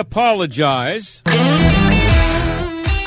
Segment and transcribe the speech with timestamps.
[0.00, 1.22] apologize.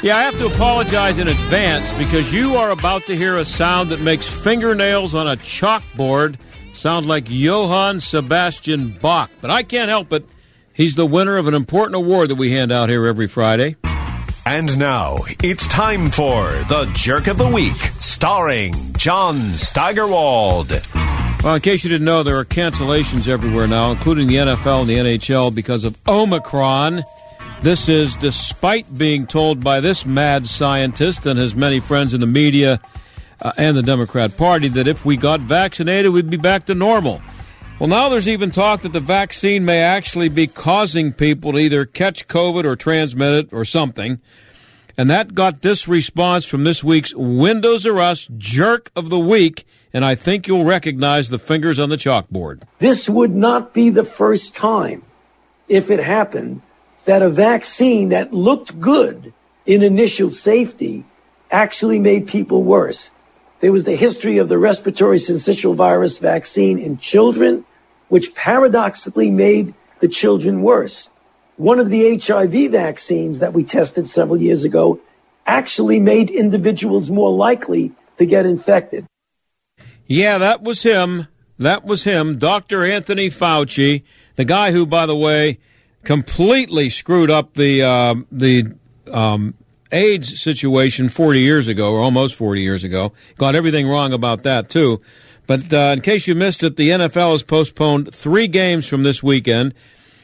[0.04, 3.90] Yeah, I have to apologize in advance because you are about to hear a sound
[3.90, 6.38] that makes fingernails on a chalkboard
[6.74, 9.32] sound like Johann Sebastian Bach.
[9.42, 10.26] But I can't help it.
[10.74, 13.76] He's the winner of an important award that we hand out here every Friday.
[14.46, 20.72] And now it's time for the Jerk of the Week, starring John Steigerwald.
[21.44, 24.90] Well, in case you didn't know, there are cancellations everywhere now, including the NFL and
[24.90, 27.04] the NHL because of Omicron.
[27.62, 32.28] This is despite being told by this mad scientist and his many friends in the
[32.28, 32.80] media
[33.42, 37.22] uh, and the Democrat Party that if we got vaccinated, we'd be back to normal.
[37.78, 41.86] Well, now there's even talk that the vaccine may actually be causing people to either
[41.86, 44.22] catch COVID or transmit it or something.
[44.98, 49.66] And that got this response from this week's Windows R Us Jerk of the Week.
[49.94, 52.64] And I think you'll recognize the fingers on the chalkboard.
[52.80, 55.04] This would not be the first time,
[55.68, 56.62] if it happened,
[57.06, 59.34] that a vaccine that looked good
[59.68, 61.06] in initial safety
[61.52, 63.12] actually made people worse.
[63.60, 67.64] There was the history of the respiratory syncytial virus vaccine in children,
[68.10, 71.10] which paradoxically made the children worse.
[71.56, 75.00] One of the HIV vaccines that we tested several years ago
[75.46, 79.06] actually made individuals more likely to get infected.
[80.08, 81.28] Yeah, that was him.
[81.60, 82.84] That was him, Dr.
[82.84, 84.04] Anthony Fauci,
[84.36, 85.60] the guy who, by the way,
[86.04, 88.74] completely screwed up the uh, the
[89.12, 89.54] um,
[89.92, 93.14] AIDS situation 40 years ago, or almost 40 years ago.
[93.38, 95.02] Got everything wrong about that too.
[95.46, 99.22] But uh, in case you missed it, the NFL has postponed three games from this
[99.22, 99.74] weekend.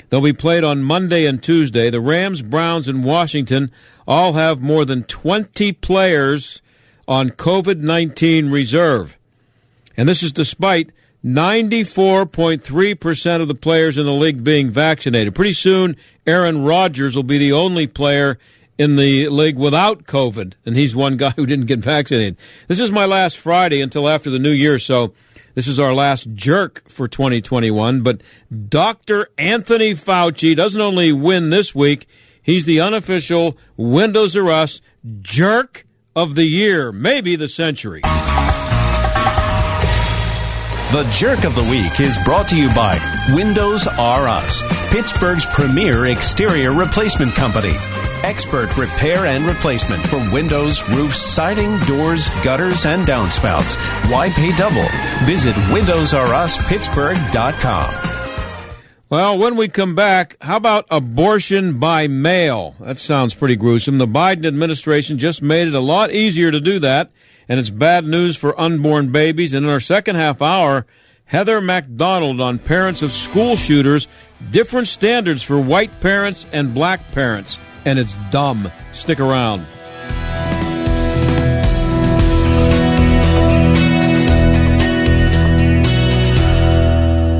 [0.09, 1.89] They'll be played on Monday and Tuesday.
[1.89, 3.71] The Rams, Browns, and Washington
[4.07, 6.63] all have more than 20 players
[7.07, 9.18] on COVID 19 reserve.
[9.97, 10.91] And this is despite
[11.25, 15.33] 94.3% of the players in the league being vaccinated.
[15.35, 18.39] Pretty soon, Aaron Rodgers will be the only player
[18.77, 22.37] in the league without COVID, and he's one guy who didn't get vaccinated.
[22.67, 25.13] This is my last Friday until after the new year, so
[25.53, 28.01] this is our last jerk for 2021.
[28.01, 28.21] But
[28.69, 29.27] Dr.
[29.37, 32.07] Anthony Fauci doesn't only win this week,
[32.41, 34.79] he's the unofficial Windows R Us
[35.19, 38.01] jerk of the year, maybe the century.
[40.91, 42.97] The Jerk of the Week is brought to you by
[43.35, 47.73] Windows R Us, Pittsburgh's premier exterior replacement company.
[48.23, 53.75] Expert repair and replacement for windows, roofs, siding, doors, gutters, and downspouts.
[54.11, 54.87] Why pay double?
[55.25, 57.93] Visit WindowsRUsPittsburgh.com.
[59.11, 62.73] Well, when we come back, how about abortion by mail?
[62.79, 63.99] That sounds pretty gruesome.
[63.99, 67.11] The Biden administration just made it a lot easier to do that
[67.49, 69.53] and it's bad news for unborn babies.
[69.53, 70.85] And in our second half hour,
[71.25, 74.07] Heather MacDonald on parents of school shooters,
[74.51, 77.59] different standards for white parents and black parents.
[77.85, 78.71] And it's dumb.
[78.91, 79.65] Stick around.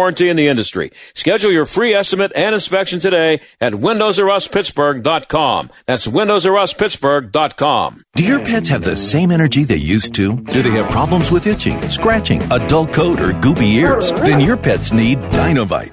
[0.00, 0.90] warranty in the industry.
[1.12, 5.70] Schedule your free estimate and inspection today at windowsruspittsburgh.com.
[5.86, 8.02] That's windowsruspittsburgh.com.
[8.16, 10.36] Do your pets have the same energy they used to?
[10.36, 14.10] Do they have problems with itching, scratching, a dull coat, or goopy ears?
[14.12, 15.92] Then your pets need Dinovite.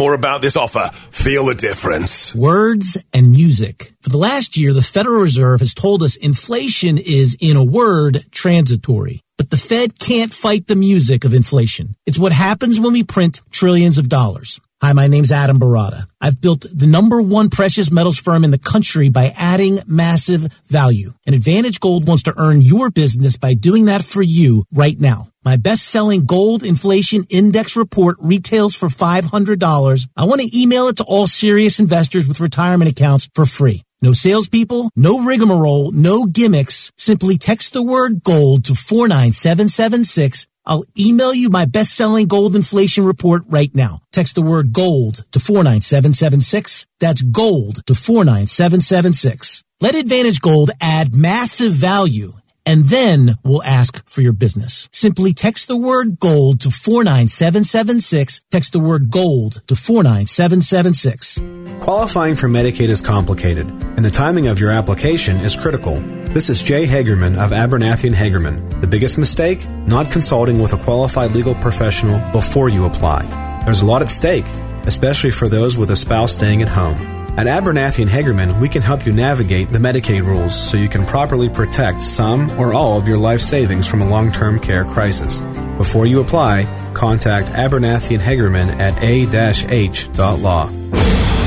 [0.00, 0.88] about this offer.
[1.10, 2.34] Feel the difference.
[2.34, 3.92] Words and music.
[4.00, 8.24] For the last year, the Federal Reserve has told us inflation is, in a word,
[8.30, 9.20] transitory.
[9.36, 11.96] But the Fed can't fight the music of inflation.
[12.06, 14.60] It's what happens when we print trillions of dollars.
[14.82, 16.06] Hi, my name's Adam Baratta.
[16.22, 21.12] I've built the number one precious metals firm in the country by adding massive value.
[21.26, 25.28] And Advantage Gold wants to earn your business by doing that for you right now.
[25.44, 30.08] My best selling gold inflation index report retails for $500.
[30.16, 33.82] I want to email it to all serious investors with retirement accounts for free.
[34.00, 36.90] No salespeople, no rigmarole, no gimmicks.
[36.96, 40.46] Simply text the word gold to 49776.
[40.66, 44.00] I'll email you my best selling gold inflation report right now.
[44.12, 46.86] Text the word gold to 49776.
[46.98, 49.64] That's gold to 49776.
[49.80, 52.34] Let Advantage Gold add massive value
[52.66, 54.88] and then we'll ask for your business.
[54.92, 58.40] Simply text the word gold to 49776.
[58.50, 61.40] Text the word gold to 49776.
[61.82, 65.96] Qualifying for Medicaid is complicated, and the timing of your application is critical.
[66.34, 68.80] This is Jay Hagerman of Abernathy and Hagerman.
[68.80, 69.68] The biggest mistake?
[69.86, 73.22] Not consulting with a qualified legal professional before you apply.
[73.64, 74.46] There's a lot at stake,
[74.86, 77.19] especially for those with a spouse staying at home.
[77.40, 81.06] At Abernathy and Hagerman, we can help you navigate the Medicaid rules so you can
[81.06, 85.40] properly protect some or all of your life savings from a long-term care crisis.
[85.78, 90.66] Before you apply, contact Abernathy and Hagerman at a-h.law.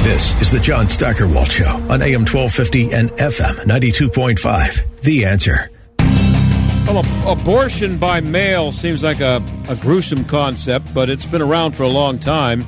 [0.01, 5.01] This is the John Steigerwald Show on AM 1250 and FM 92.5.
[5.01, 5.69] The answer.
[6.87, 11.83] Well, abortion by mail seems like a, a gruesome concept, but it's been around for
[11.83, 12.65] a long time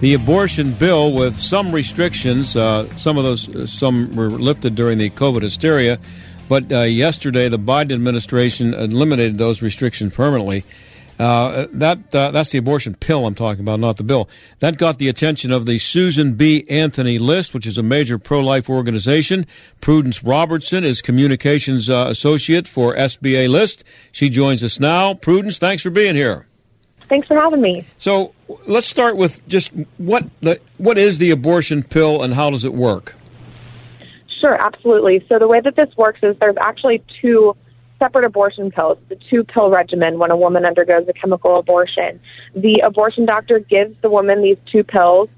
[0.00, 2.56] the abortion bill with some restrictions.
[2.56, 5.98] Uh, some of those, uh, some were lifted during the COVID hysteria,
[6.48, 10.64] but uh, yesterday the Biden administration eliminated those restrictions permanently.
[11.18, 14.28] Uh, that uh, that's the abortion pill I'm talking about, not the bill.
[14.58, 16.66] That got the attention of the Susan B.
[16.68, 19.46] Anthony List, which is a major pro-life organization.
[19.80, 23.82] Prudence Robertson is communications uh, associate for SBA List.
[24.12, 25.14] She joins us now.
[25.14, 26.46] Prudence, thanks for being here.
[27.08, 27.86] Thanks for having me.
[27.96, 28.34] So
[28.66, 32.74] let's start with just what the what is the abortion pill and how does it
[32.74, 33.14] work?
[34.40, 35.24] Sure, absolutely.
[35.28, 37.56] So the way that this works is there's actually two
[37.98, 42.20] separate abortion pills, the two pill regimen when a woman undergoes a chemical abortion.
[42.54, 45.30] The abortion doctor gives the woman these two pills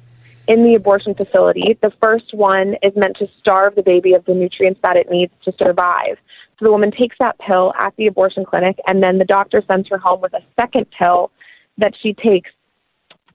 [0.48, 1.78] in the abortion facility.
[1.80, 5.32] The first one is meant to starve the baby of the nutrients that it needs
[5.44, 6.18] to survive.
[6.58, 9.88] So the woman takes that pill at the abortion clinic, and then the doctor sends
[9.90, 11.30] her home with a second pill
[11.76, 12.50] that she takes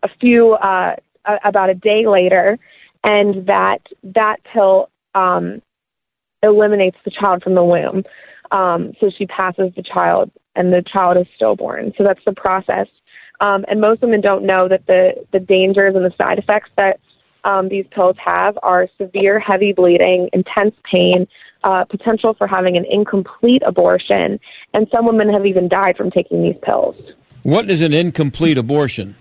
[0.03, 0.95] a few uh,
[1.43, 2.59] about a day later,
[3.03, 5.61] and that that pill um,
[6.41, 8.03] eliminates the child from the womb.
[8.51, 11.93] Um, so she passes the child, and the child is stillborn.
[11.97, 12.87] So that's the process.
[13.41, 16.99] Um, and most women don't know that the the dangers and the side effects that
[17.43, 21.27] um, these pills have are severe heavy bleeding, intense pain,
[21.63, 24.39] uh, potential for having an incomplete abortion,
[24.73, 26.95] and some women have even died from taking these pills.
[27.43, 29.15] What is an incomplete abortion?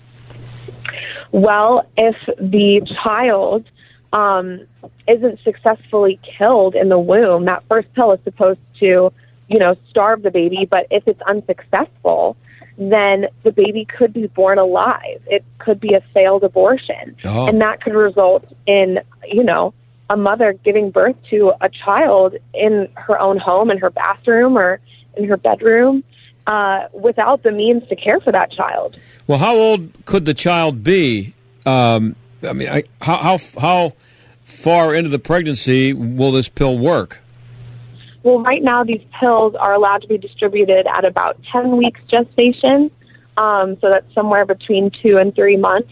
[1.32, 3.64] Well, if the child
[4.12, 4.66] um,
[5.08, 9.12] isn't successfully killed in the womb, that first pill is supposed to,
[9.48, 10.68] you know, starve the baby.
[10.70, 12.36] But if it's unsuccessful,
[12.76, 15.22] then the baby could be born alive.
[15.26, 17.48] It could be a failed abortion, oh.
[17.48, 19.72] and that could result in, you know,
[20.10, 24.80] a mother giving birth to a child in her own home, in her bathroom, or
[25.16, 26.04] in her bedroom
[26.46, 28.98] uh, without the means to care for that child.
[29.26, 31.34] Well, how old could the child be
[31.64, 33.92] Um, I mean, I, how how how
[34.42, 37.20] far into the pregnancy will this pill work?
[38.22, 42.90] Well, right now these pills are allowed to be distributed at about 10 weeks gestation.
[43.36, 45.90] Um, so that's somewhere between two and three months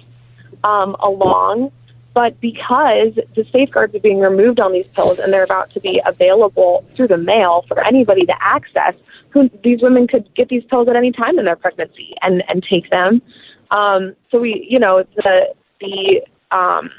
[0.63, 1.73] um, along.
[2.13, 6.01] But because the safeguards are being removed on these pills and they're about to be
[6.05, 8.95] available through the mail for anybody to access,
[9.33, 12.65] who, these women could get these pills at any time in their pregnancy and, and
[12.69, 13.23] take them.
[13.71, 16.21] Um, so we, you know, the the
[16.57, 16.91] um,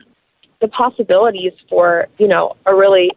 [0.61, 3.11] the possibilities for you know a really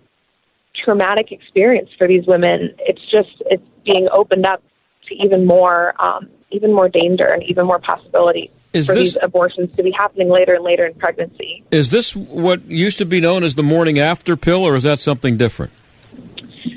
[0.84, 2.74] traumatic experience for these women.
[2.80, 4.62] It's just it's being opened up
[5.08, 9.22] to even more um, even more danger and even more possibility Is for this- these
[9.22, 11.62] abortions to be happening later and later in pregnancy.
[11.70, 15.00] Is this what used to be known as the morning after pill, or is that
[15.00, 15.72] something different?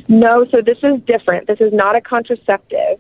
[0.08, 1.48] No, so this is different.
[1.48, 3.00] This is not a contraceptive.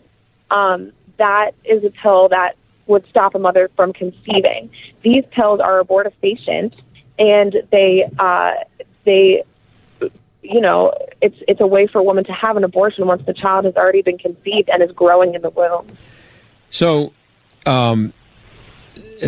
[0.52, 2.56] Um, that is a pill that
[2.88, 4.70] would stop a mother from conceiving.
[5.04, 6.82] These pills are abortifacient,
[7.20, 8.52] and they uh,
[9.04, 9.44] they
[10.42, 13.34] you know it's it's a way for a woman to have an abortion once the
[13.34, 15.88] child has already been conceived and is growing in the womb.
[16.70, 17.14] So,
[17.66, 18.14] um,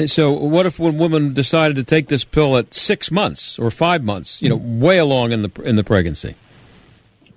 [0.05, 4.03] so what if one woman decided to take this pill at six months or five
[4.03, 4.41] months?
[4.41, 6.35] You know, way along in the in the pregnancy.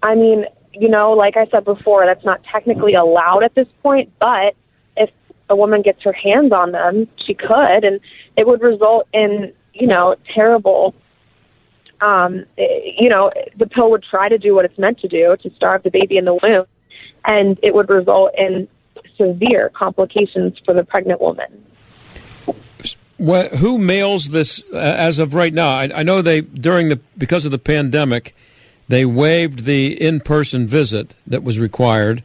[0.03, 4.13] I mean, you know, like I said before, that's not technically allowed at this point,
[4.19, 4.55] but
[4.97, 5.11] if
[5.49, 8.01] a woman gets her hands on them, she could, and
[8.37, 10.95] it would result in, you know, terrible.
[12.01, 15.51] Um, you know, the pill would try to do what it's meant to do to
[15.55, 16.65] starve the baby in the womb,
[17.25, 18.67] and it would result in
[19.17, 21.65] severe complications for the pregnant woman.
[23.59, 25.69] Who mails this uh, as of right now?
[25.69, 28.35] I, I know they during the because of the pandemic,
[28.93, 32.23] they waived the in-person visit that was required,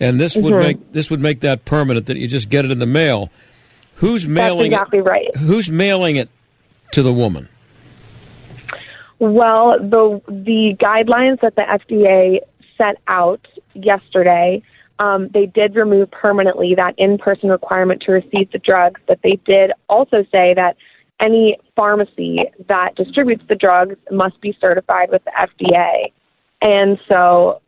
[0.00, 0.62] and this would Mhm.
[0.62, 3.28] make this would make that permanent that you just get it in the mail.
[3.96, 4.70] Who's mailing?
[4.70, 5.26] That's exactly right.
[5.26, 6.30] It, who's mailing it
[6.92, 7.50] to the woman?
[9.18, 12.40] Well, the the guidelines that the FDA
[12.78, 14.62] set out yesterday,
[14.98, 19.02] um, they did remove permanently that in-person requirement to receive the drugs.
[19.06, 20.76] But they did also say that
[21.20, 26.12] any pharmacy that distributes the drugs must be certified with the FDA,
[26.60, 27.60] and so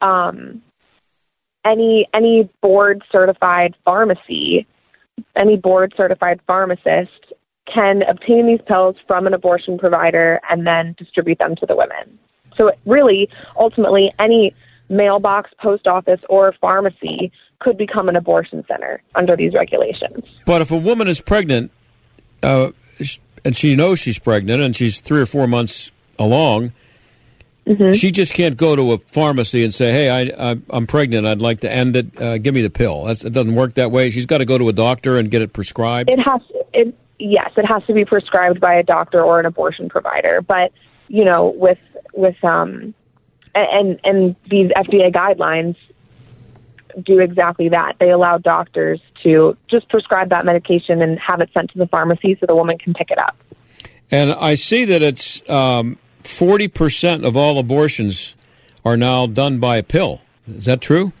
[0.00, 0.62] um,
[1.64, 4.66] any any board certified pharmacy,
[5.36, 7.32] any board certified pharmacist
[7.72, 12.18] can obtain these pills from an abortion provider and then distribute them to the women.
[12.56, 14.54] So really, ultimately, any
[14.88, 20.24] mailbox, post office, or pharmacy could become an abortion center under these regulations.
[20.44, 21.70] But if a woman is pregnant,
[22.42, 22.72] uh,
[23.44, 26.72] and she knows she's pregnant, and she's three or four months along,
[27.92, 31.26] she just can't go to a pharmacy and say, "Hey, I, I, I'm pregnant.
[31.26, 32.20] I'd like to end it.
[32.20, 34.10] Uh, give me the pill." That's, it doesn't work that way.
[34.10, 36.10] She's got to go to a doctor and get it prescribed.
[36.10, 36.40] It has
[36.72, 40.42] it yes, it has to be prescribed by a doctor or an abortion provider.
[40.42, 40.72] But
[41.06, 41.78] you know, with
[42.14, 42.94] with um,
[43.54, 45.76] and and these FDA guidelines
[47.04, 47.94] do exactly that.
[47.98, 52.36] They allow doctors to just prescribe that medication and have it sent to the pharmacy
[52.40, 53.36] so the woman can pick it up.
[54.10, 58.34] And I see that it's um, forty percent of all abortions
[58.84, 60.20] are now done by a pill.
[60.48, 61.12] Is that true?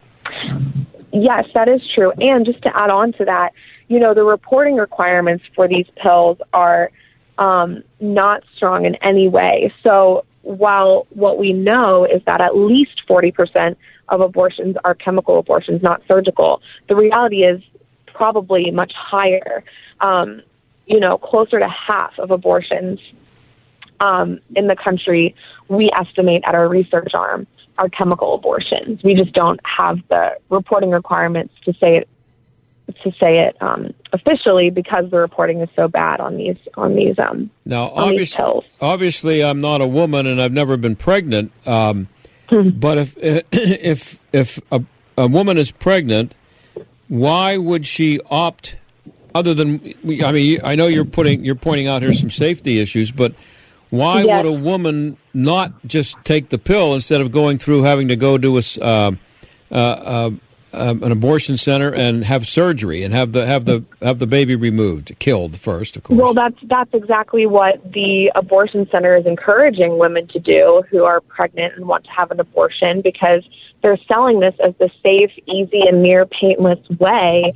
[1.12, 2.12] Yes, that is true.
[2.18, 3.52] And just to add on to that,
[3.88, 6.90] you know, the reporting requirements for these pills are
[7.38, 9.72] um, not strong in any way.
[9.82, 13.76] So while what we know is that at least 40%
[14.12, 17.60] of abortions are chemical abortions, not surgical, the reality is
[18.06, 19.64] probably much higher.
[20.00, 20.42] Um,
[20.86, 22.98] you know, closer to half of abortions
[24.00, 25.34] um, in the country,
[25.68, 27.46] we estimate at our research arm,
[27.78, 29.02] are chemical abortions.
[29.02, 32.08] We just don't have the reporting requirements to say it
[33.04, 37.18] to say it um, officially because the reporting is so bad on these on these
[37.18, 38.64] um Now, on these obviously, pills.
[38.80, 41.52] obviously, I'm not a woman and I've never been pregnant.
[41.66, 42.08] Um,
[42.74, 43.16] but if
[43.52, 44.82] if if a,
[45.16, 46.34] a woman is pregnant,
[47.08, 48.76] why would she opt?
[49.34, 53.10] Other than, I mean, I know you're putting you're pointing out here some safety issues,
[53.10, 53.34] but
[53.88, 54.44] why Yes.
[54.44, 58.36] would a woman not just take the pill instead of going through having to go
[58.38, 59.12] to a uh,
[59.70, 60.30] uh, uh,
[60.72, 64.56] um, an abortion center and have surgery and have the have the have the baby
[64.56, 66.18] removed, killed first, of course.
[66.18, 71.20] Well, that's that's exactly what the abortion center is encouraging women to do who are
[71.20, 73.44] pregnant and want to have an abortion because
[73.82, 77.52] they're selling this as the safe, easy, and near painless way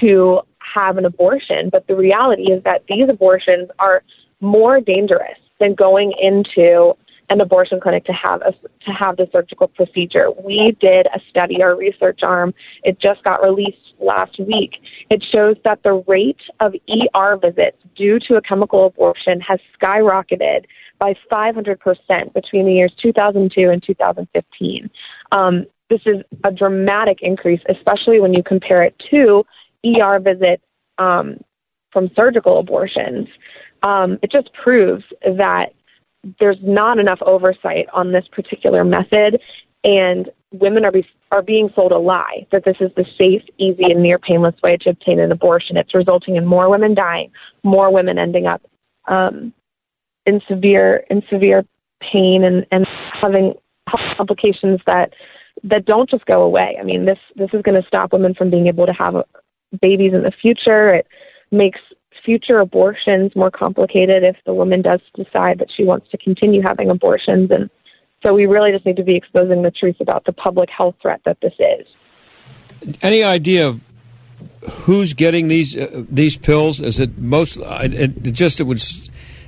[0.00, 0.40] to
[0.74, 1.70] have an abortion.
[1.70, 4.02] But the reality is that these abortions are
[4.40, 6.94] more dangerous than going into
[7.30, 10.28] an abortion clinic to have a, to have the surgical procedure.
[10.44, 12.54] We did a study, our research arm.
[12.84, 14.76] It just got released last week,
[15.10, 20.64] it shows that the rate of ER visits due to a chemical abortion has skyrocketed
[20.98, 24.90] by 500% between the years 2002 and 2015.
[25.32, 29.44] Um, this is a dramatic increase, especially when you compare it to
[29.84, 30.62] ER visits
[30.98, 31.38] um,
[31.92, 33.26] from surgical abortions.
[33.82, 35.72] Um, it just proves that
[36.40, 39.40] there's not enough oversight on this particular method,
[39.84, 43.84] and women are be, are being sold a lie that this is the safe, easy,
[43.84, 45.76] and near painless way to obtain an abortion.
[45.76, 47.30] It's resulting in more women dying,
[47.62, 48.62] more women ending up
[49.06, 49.52] um,
[50.26, 51.64] in severe in severe
[52.00, 52.86] pain and and
[53.20, 53.54] having
[54.16, 55.12] complications that
[55.64, 56.76] that don't just go away.
[56.80, 59.14] I mean, this this is going to stop women from being able to have
[59.80, 60.94] babies in the future.
[60.94, 61.06] It
[61.50, 61.80] makes
[62.28, 66.90] future abortions more complicated if the woman does decide that she wants to continue having
[66.90, 67.70] abortions and
[68.22, 71.20] so we really just need to be exposing the truth about the public health threat
[71.24, 71.86] that this is.
[73.00, 73.80] Any idea of
[74.82, 76.80] who's getting these uh, these pills?
[76.80, 77.58] Is it most?
[77.58, 78.82] It, it just it would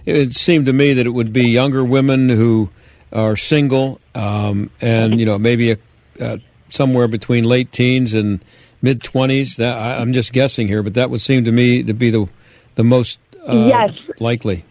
[0.07, 2.71] it seemed to me that it would be younger women who
[3.13, 5.79] are single um, and you know maybe a,
[6.21, 8.41] uh, somewhere between late teens and
[8.83, 9.57] mid twenties.
[9.57, 12.29] That I'm just guessing here, but that would seem to me to be the
[12.81, 14.65] the most uh, yes likely.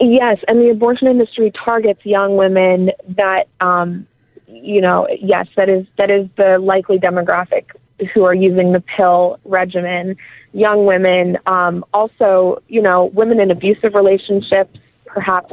[0.00, 4.06] Yes, and the abortion industry targets young women that um,
[4.48, 7.66] you know, yes, that is that is the likely demographic
[8.12, 10.16] who are using the pill regimen.
[10.52, 15.52] Young women, um, also, you know, women in abusive relationships, perhaps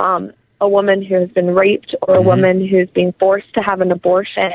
[0.00, 2.26] um, a woman who has been raped or a mm-hmm.
[2.26, 4.50] woman who's being forced to have an abortion.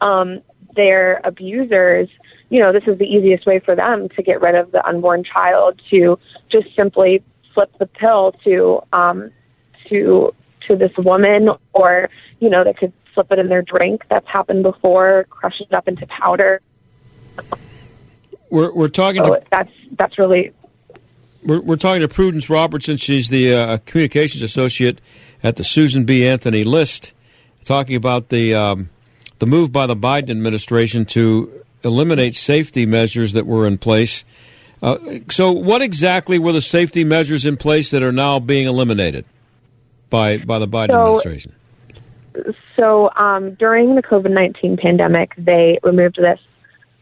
[0.00, 0.40] Um,
[0.74, 2.08] their abusers,
[2.50, 5.24] you know, this is the easiest way for them to get rid of the unborn
[5.24, 6.18] child to
[6.50, 7.22] just simply
[7.52, 9.30] flip the pill to um,
[9.88, 10.34] to
[10.68, 12.08] to this woman, or
[12.40, 14.02] you know, they could slip it in their drink.
[14.10, 15.26] That's happened before.
[15.30, 16.60] Crush it up into powder.
[18.50, 19.24] We're we're talking.
[19.24, 20.52] So to, that's that's really.
[21.44, 22.96] We're, we're talking to Prudence Robertson.
[22.96, 24.98] She's the uh, communications associate
[25.42, 26.26] at the Susan B.
[26.26, 27.12] Anthony List,
[27.64, 28.90] talking about the um,
[29.38, 34.24] the move by the Biden administration to eliminate safety measures that were in place
[34.84, 34.98] uh,
[35.30, 39.24] so, what exactly were the safety measures in place that are now being eliminated
[40.10, 41.54] by by the Biden so, administration?
[42.76, 46.38] So, um, during the COVID nineteen pandemic, they removed this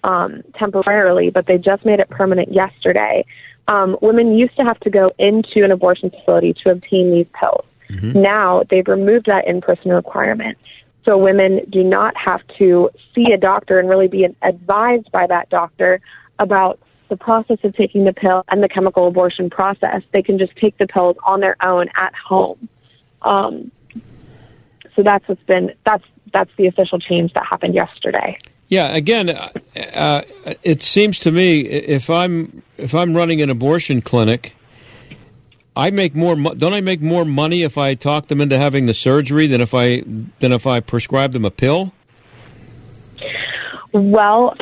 [0.04, 3.24] um, temporarily, but they just made it permanent yesterday.
[3.66, 7.64] Um, women used to have to go into an abortion facility to obtain these pills.
[7.90, 8.22] Mm-hmm.
[8.22, 10.56] Now they've removed that in person requirement.
[11.04, 15.50] So women do not have to see a doctor and really be advised by that
[15.50, 16.00] doctor
[16.38, 20.02] about the process of taking the pill and the chemical abortion process.
[20.12, 22.68] They can just take the pills on their own at home.
[23.22, 23.70] Um,
[24.96, 28.38] so that's what's been that's that's the official change that happened yesterday.
[28.68, 29.50] Yeah, again, uh,
[29.94, 30.22] uh,
[30.62, 34.54] it seems to me if I'm if I'm running an abortion clinic,
[35.74, 36.36] I make more.
[36.36, 39.72] Don't I make more money if I talk them into having the surgery than if
[39.72, 40.02] I
[40.40, 41.92] than if I prescribe them a pill?
[43.92, 44.54] Well,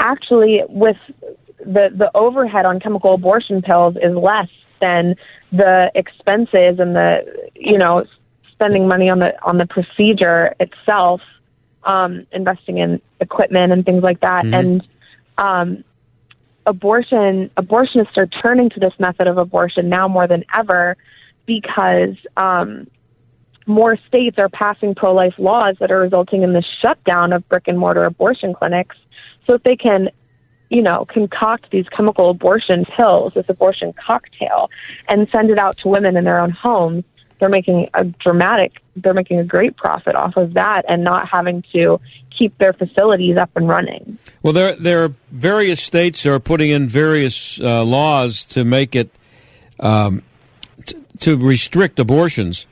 [0.00, 0.96] actually, with
[1.58, 4.48] the the overhead on chemical abortion pills is less
[4.80, 5.14] than
[5.52, 8.04] the expenses and the you know
[8.50, 11.20] spending money on the on the procedure itself,
[11.84, 14.54] um, investing in equipment and things like that, mm-hmm.
[14.54, 14.88] and
[15.38, 15.84] um,
[16.68, 20.96] abortion abortionists are turning to this method of abortion now more than ever
[21.46, 22.86] because um,
[23.66, 27.66] more states are passing pro life laws that are resulting in the shutdown of brick
[27.66, 28.96] and mortar abortion clinics.
[29.46, 30.10] So if they can
[30.70, 34.70] you know, concoct these chemical abortion pills, this abortion cocktail,
[35.08, 37.04] and send it out to women in their own homes,
[37.40, 41.64] they're making a dramatic, they're making a great profit off of that and not having
[41.72, 41.98] to
[42.38, 44.18] keep their facilities up and running.
[44.42, 49.10] Well, there, there are various states are putting in various uh, laws to make it,
[49.80, 50.22] um,
[50.84, 52.66] t- to restrict abortions.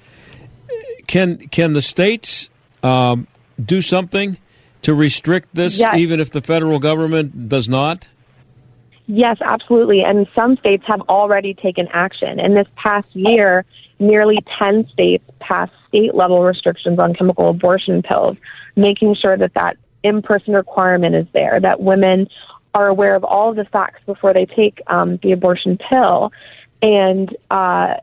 [1.06, 2.50] Can, can the states
[2.82, 3.26] um,
[3.62, 4.36] do something?
[4.86, 5.96] to restrict this, yes.
[5.98, 8.06] even if the federal government does not?
[9.08, 10.02] Yes, absolutely.
[10.02, 12.38] And some states have already taken action.
[12.38, 13.64] In this past year,
[13.98, 18.36] nearly 10 states passed state level restrictions on chemical abortion pills,
[18.76, 22.28] making sure that that in person requirement is there, that women
[22.74, 26.30] are aware of all of the facts before they take um, the abortion pill.
[26.82, 27.94] And uh,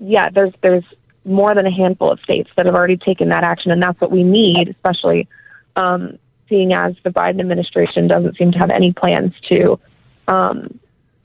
[0.00, 0.84] yeah, there's there's
[1.24, 4.10] more than a handful of states that have already taken that action, and that's what
[4.10, 5.28] we need, especially
[5.74, 9.78] um, seeing as the Biden administration doesn't seem to have any plans to
[10.28, 10.78] um,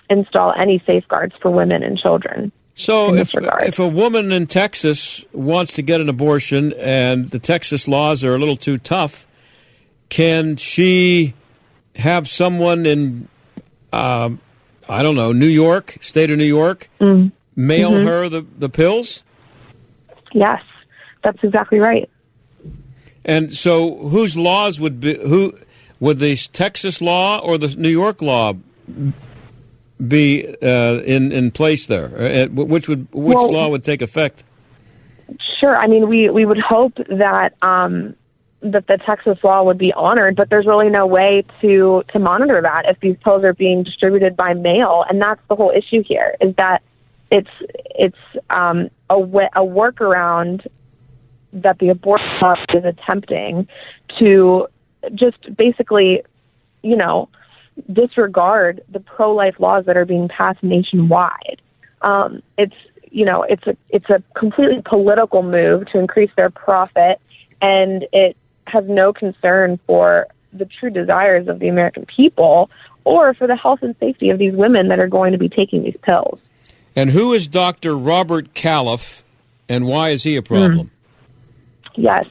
[0.09, 2.51] install any safeguards for women and children.
[2.81, 7.87] So, if, if a woman in Texas wants to get an abortion and the Texas
[7.87, 9.27] laws are a little too tough,
[10.09, 11.35] can she
[11.97, 13.27] have someone in,
[13.93, 14.31] uh,
[14.89, 17.31] I don't know, New York, state of New York, Mm.
[17.55, 18.03] mail Mhm.
[18.07, 19.21] her the, the pills?
[20.33, 20.63] Yes,
[21.23, 22.09] that's exactly right.
[23.23, 25.53] And so, whose laws would be who
[25.99, 28.53] would the Texas law or the New York law
[30.07, 32.11] be uh, in in place there?
[32.17, 34.43] Uh, which would which Well- law would take effect?
[35.59, 35.77] Sure.
[35.77, 38.15] I mean, we we would hope that um,
[38.61, 42.61] that the Texas law would be honored, but there's really no way to to monitor
[42.61, 46.35] that if these pills are being distributed by mail, and that's the whole issue here.
[46.41, 46.81] Is that
[47.31, 47.49] it's
[47.95, 48.17] it's
[48.49, 50.67] um, a workaround
[51.53, 53.67] that the abortion law is attempting
[54.19, 54.67] to
[55.15, 56.23] just basically,
[56.81, 57.29] you know,
[57.91, 61.61] disregard the pro life laws that are being passed nationwide.
[62.01, 62.75] Um, it's
[63.11, 67.19] you know it's a it's a completely political move to increase their profit,
[67.61, 68.35] and it
[68.67, 72.69] has no concern for the true desires of the American people
[73.03, 75.83] or for the health and safety of these women that are going to be taking
[75.83, 76.39] these pills.
[76.95, 77.97] And who is Dr.
[77.97, 79.23] Robert Califf,
[79.69, 80.91] and why is he a problem?
[81.95, 82.25] Yes.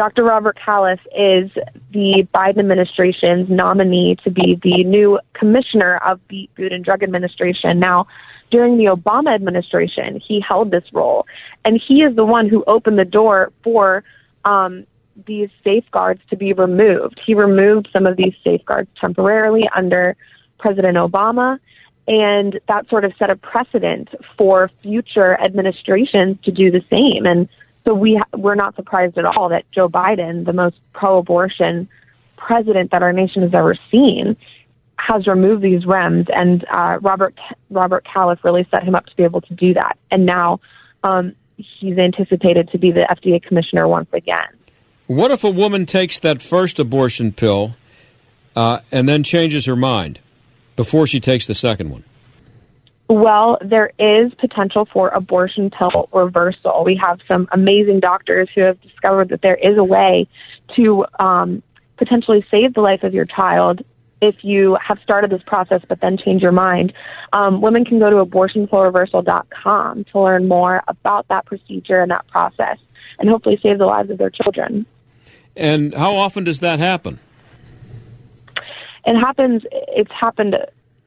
[0.00, 0.24] Dr.
[0.24, 1.50] Robert Califf is
[1.92, 7.78] the Biden administration's nominee to be the new commissioner of the Food and Drug Administration.
[7.78, 8.06] Now,
[8.50, 11.26] during the Obama administration, he held this role,
[11.66, 14.02] and he is the one who opened the door for
[14.46, 14.86] um,
[15.26, 17.20] these safeguards to be removed.
[17.22, 20.16] He removed some of these safeguards temporarily under
[20.58, 21.58] President Obama,
[22.08, 24.08] and that sort of set a precedent
[24.38, 27.26] for future administrations to do the same.
[27.26, 27.50] And
[27.90, 31.88] so we we're not surprised at all that Joe Biden, the most pro-abortion
[32.36, 34.36] president that our nation has ever seen,
[34.96, 37.34] has removed these REMS, and uh, Robert
[37.68, 39.98] Robert Califf really set him up to be able to do that.
[40.12, 40.60] And now
[41.02, 44.46] um, he's anticipated to be the FDA commissioner once again.
[45.08, 47.74] What if a woman takes that first abortion pill
[48.54, 50.20] uh, and then changes her mind
[50.76, 52.04] before she takes the second one?
[53.10, 56.84] Well, there is potential for abortion pill reversal.
[56.84, 60.28] We have some amazing doctors who have discovered that there is a way
[60.76, 61.60] to um,
[61.96, 63.80] potentially save the life of your child
[64.22, 66.92] if you have started this process but then change your mind.
[67.32, 72.78] Um, women can go to abortionpillreversal.com to learn more about that procedure and that process
[73.18, 74.86] and hopefully save the lives of their children.
[75.56, 77.18] And how often does that happen?
[79.06, 80.54] it happens it's happened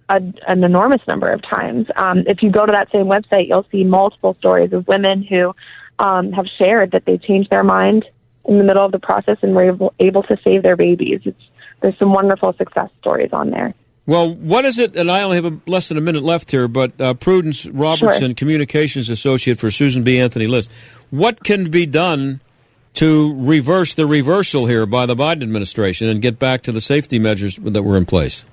[0.10, 3.66] a, an enormous number of times um, if you go to that same website you'll
[3.72, 5.54] see multiple stories of women who
[6.00, 8.06] um, have shared that they changed their mind
[8.46, 11.42] in the middle of the process and were able, able to save their babies it's,
[11.82, 13.72] there's some wonderful success stories on there
[14.06, 14.98] Well, what is it?
[14.98, 18.32] And I only have a, less than a minute left here, but uh, Prudence Robertson,
[18.32, 18.36] Sure.
[18.36, 20.20] Communications Associate for Susan B.
[20.20, 20.70] Anthony List.
[21.10, 22.42] What can be done
[22.96, 27.18] to reverse the reversal here by the Biden administration and get back to the safety
[27.18, 28.46] measures that were in place?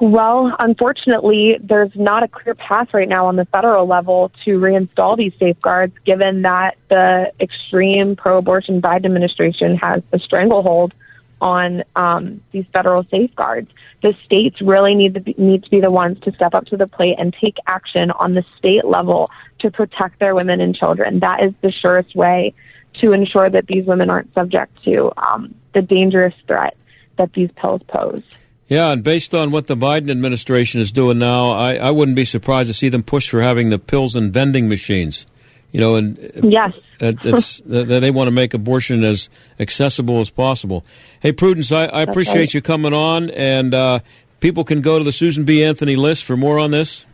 [0.00, 5.16] Well, unfortunately, there's not a clear path right now on the federal level to reinstall
[5.16, 10.92] these safeguards, given that the extreme pro abortion Biden administration has a stranglehold
[11.40, 13.70] on um, these federal safeguards.
[14.02, 16.76] The states really need to, be, need to be the ones to step up to
[16.76, 19.30] the plate and take action on the state level
[19.60, 21.20] to protect their women and children.
[21.20, 22.52] That is the surest way
[23.00, 26.76] to ensure that these women aren't subject to um, the dangerous threat
[27.16, 28.24] that these pills pose.
[28.68, 32.24] Yeah, and based on what the Biden administration is doing now, I, I wouldn't be
[32.24, 35.26] surprised to see them push for having the pills in vending machines.
[35.70, 39.28] You know, and yes, it, it's that they want to make abortion as
[39.60, 40.84] accessible as possible.
[41.20, 42.54] Hey, Prudence, I, I appreciate right.
[42.54, 44.00] you coming on, and uh,
[44.40, 45.62] people can go to the Susan B.
[45.62, 47.06] Anthony list for more on this.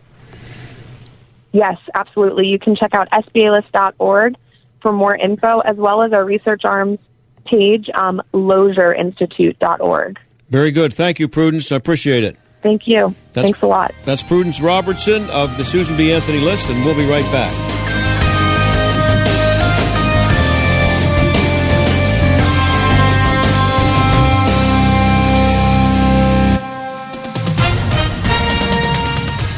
[1.52, 2.46] Yes, absolutely.
[2.46, 4.36] You can check out sbalist.org
[4.80, 6.98] for more info, as well as our research arms
[7.44, 10.18] page, um, lozierinstitute.org.
[10.52, 10.92] Very good.
[10.92, 11.72] Thank you, Prudence.
[11.72, 12.36] I appreciate it.
[12.62, 13.14] Thank you.
[13.32, 13.94] That's- Thanks a lot.
[14.04, 16.12] That's Prudence Robertson of the Susan B.
[16.12, 17.54] Anthony list, and we'll be right back.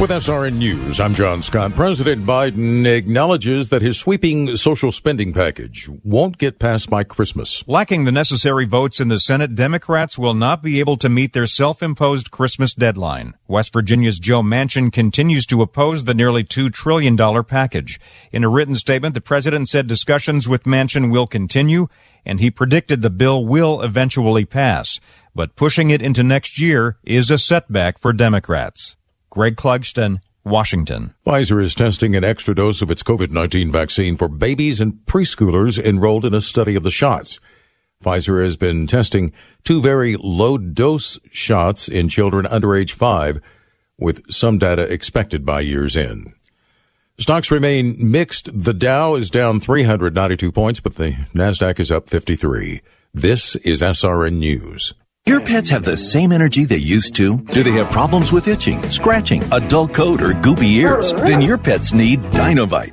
[0.04, 1.72] With SRN News, I'm John Scott.
[1.72, 7.64] President Biden acknowledges that his sweeping social spending package won't get passed by Christmas.
[7.66, 11.46] Lacking the necessary votes in the Senate, Democrats will not be able to meet their
[11.46, 13.32] self-imposed Christmas deadline.
[13.48, 17.98] West Virginia's Joe Manchin continues to oppose the nearly $2 trillion package.
[18.30, 21.88] In a written statement, the president said discussions with Manchin will continue,
[22.26, 25.00] and he predicted the bill will eventually pass.
[25.34, 28.96] But pushing it into next year is a setback for Democrats.
[29.34, 31.12] Greg Clugston, Washington.
[31.26, 36.24] Pfizer is testing an extra dose of its COVID-19 vaccine for babies and preschoolers enrolled
[36.24, 37.40] in a study of the shots.
[38.04, 39.32] Pfizer has been testing
[39.64, 43.40] two very low dose shots in children under age five,
[43.98, 46.32] with some data expected by year's end.
[47.18, 48.48] Stocks remain mixed.
[48.56, 52.82] The Dow is down 392 points, but the NASDAQ is up 53.
[53.12, 54.94] This is SRN News.
[55.26, 57.38] Your pets have the same energy they used to?
[57.38, 61.14] Do they have problems with itching, scratching, a dull coat, or goopy ears?
[61.14, 62.92] Then your pets need Dinovite.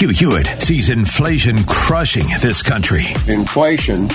[0.00, 3.04] Hugh Hewitt sees inflation crushing this country.
[3.28, 4.06] Inflation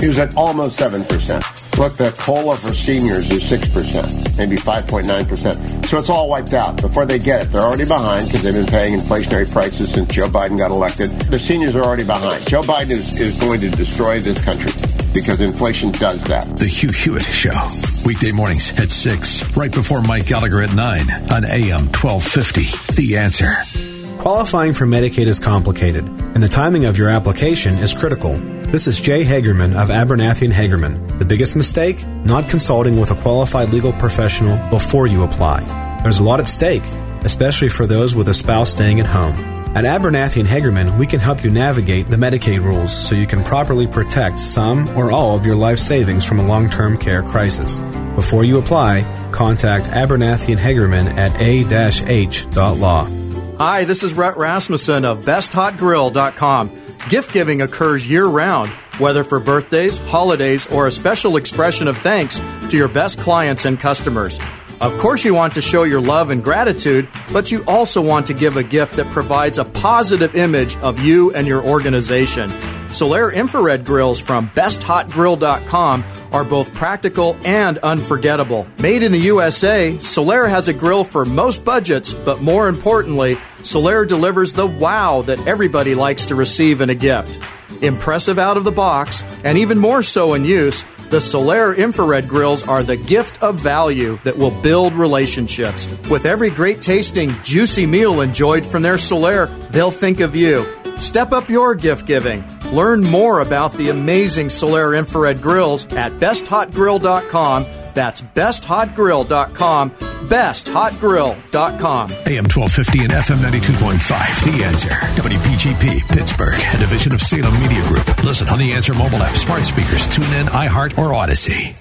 [0.00, 1.78] is at almost 7%.
[1.78, 5.86] Look, the COLA for seniors is 6%, maybe 5.9%.
[5.86, 6.80] So it's all wiped out.
[6.80, 10.28] Before they get it, they're already behind because they've been paying inflationary prices since Joe
[10.28, 11.10] Biden got elected.
[11.22, 12.46] The seniors are already behind.
[12.46, 14.70] Joe Biden is, is going to destroy this country
[15.12, 16.56] because inflation does that.
[16.56, 17.66] The Hugh Hewitt Show.
[18.06, 21.00] Weekday mornings at 6, right before Mike Gallagher at 9
[21.32, 22.94] on AM 1250.
[22.94, 23.91] The answer.
[24.22, 28.34] Qualifying for Medicaid is complicated, and the timing of your application is critical.
[28.70, 31.18] This is Jay Hagerman of Abernathy and Hagerman.
[31.18, 32.06] The biggest mistake?
[32.24, 35.64] Not consulting with a qualified legal professional before you apply.
[36.04, 36.84] There's a lot at stake,
[37.24, 39.34] especially for those with a spouse staying at home.
[39.74, 43.42] At Abernathy and Hagerman, we can help you navigate the Medicaid rules so you can
[43.42, 47.80] properly protect some or all of your life savings from a long-term care crisis.
[48.14, 53.21] Before you apply, contact Abernathy and Hagerman at a-h.law.
[53.64, 56.68] Hi, this is Rhett Rasmussen of BestHotGrill.com.
[57.08, 62.40] Gift giving occurs year round, whether for birthdays, holidays, or a special expression of thanks
[62.70, 64.40] to your best clients and customers.
[64.80, 68.34] Of course, you want to show your love and gratitude, but you also want to
[68.34, 72.50] give a gift that provides a positive image of you and your organization.
[72.92, 78.66] Solaire infrared grills from BestHotGrill.com are both practical and unforgettable.
[78.80, 84.06] Made in the USA, Solaire has a grill for most budgets, but more importantly, Solaire
[84.06, 87.38] delivers the wow that everybody likes to receive in a gift.
[87.80, 92.66] Impressive out of the box, and even more so in use, the Solaire infrared grills
[92.66, 95.86] are the gift of value that will build relationships.
[96.10, 100.64] With every great tasting, juicy meal enjoyed from their Solaire, they'll think of you.
[100.98, 102.44] Step up your gift giving.
[102.72, 107.66] Learn more about the amazing Solaire infrared grills at besthotgrill.com.
[107.94, 109.90] That's besthotgrill.com.
[109.90, 112.10] Besthotgrill.com.
[112.10, 114.56] AM 1250 and FM 92.5.
[114.56, 114.90] The Answer.
[115.20, 118.24] WPGP, Pittsburgh, a division of Salem Media Group.
[118.24, 121.74] Listen on the Answer mobile app, smart speakers, tune in, iHeart, or Odyssey.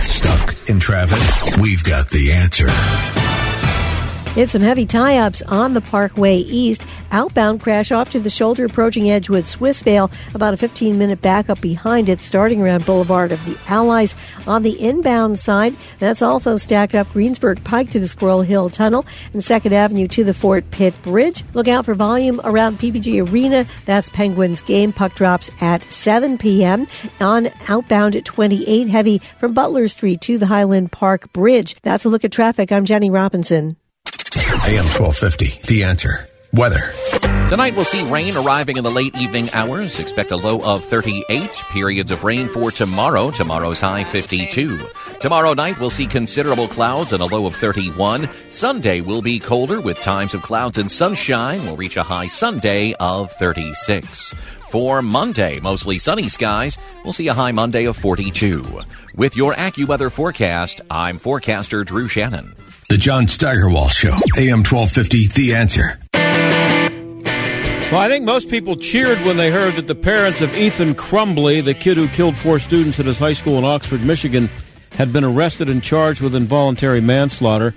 [0.00, 1.58] Stuck in traffic?
[1.60, 2.66] We've got the answer.
[4.36, 6.86] It's some heavy tie ups on the Parkway East.
[7.10, 10.12] Outbound crash off to the shoulder approaching Edgewood Swissvale.
[10.34, 14.14] About a 15 minute backup behind it, starting around Boulevard of the Allies.
[14.46, 19.06] On the inbound side, that's also stacked up Greensburg Pike to the Squirrel Hill Tunnel
[19.32, 21.42] and 2nd Avenue to the Fort Pitt Bridge.
[21.54, 23.64] Look out for volume around PPG Arena.
[23.86, 24.92] That's Penguins game.
[24.92, 26.86] Puck drops at 7 p.m.
[27.20, 31.74] On outbound 28 heavy from Butler Street to the Highland Park Bridge.
[31.80, 32.70] That's a look at traffic.
[32.70, 33.78] I'm Jenny Robinson.
[34.66, 35.60] AM 1250.
[35.68, 36.28] The Answer.
[36.52, 36.90] Weather.
[37.48, 40.00] Tonight we'll see rain arriving in the late evening hours.
[40.00, 41.48] Expect a low of 38.
[41.70, 43.30] Periods of rain for tomorrow.
[43.30, 44.76] Tomorrow's high 52.
[45.20, 48.28] Tomorrow night we'll see considerable clouds and a low of 31.
[48.48, 51.62] Sunday will be colder with times of clouds and sunshine.
[51.62, 54.34] We'll reach a high Sunday of 36.
[54.70, 56.76] For Monday, mostly sunny skies.
[57.04, 58.80] We'll see a high Monday of 42.
[59.14, 62.56] With your AccuWeather forecast, I'm forecaster Drew Shannon.
[62.88, 64.12] The John Steigerwald Show.
[64.38, 65.26] AM 1250.
[65.26, 65.98] The Answer.
[67.90, 71.64] Well, I think most people cheered when they heard that the parents of Ethan Crumbley,
[71.64, 74.48] the kid who killed four students at his high school in Oxford, Michigan,
[74.92, 77.74] had been arrested and charged with involuntary manslaughter.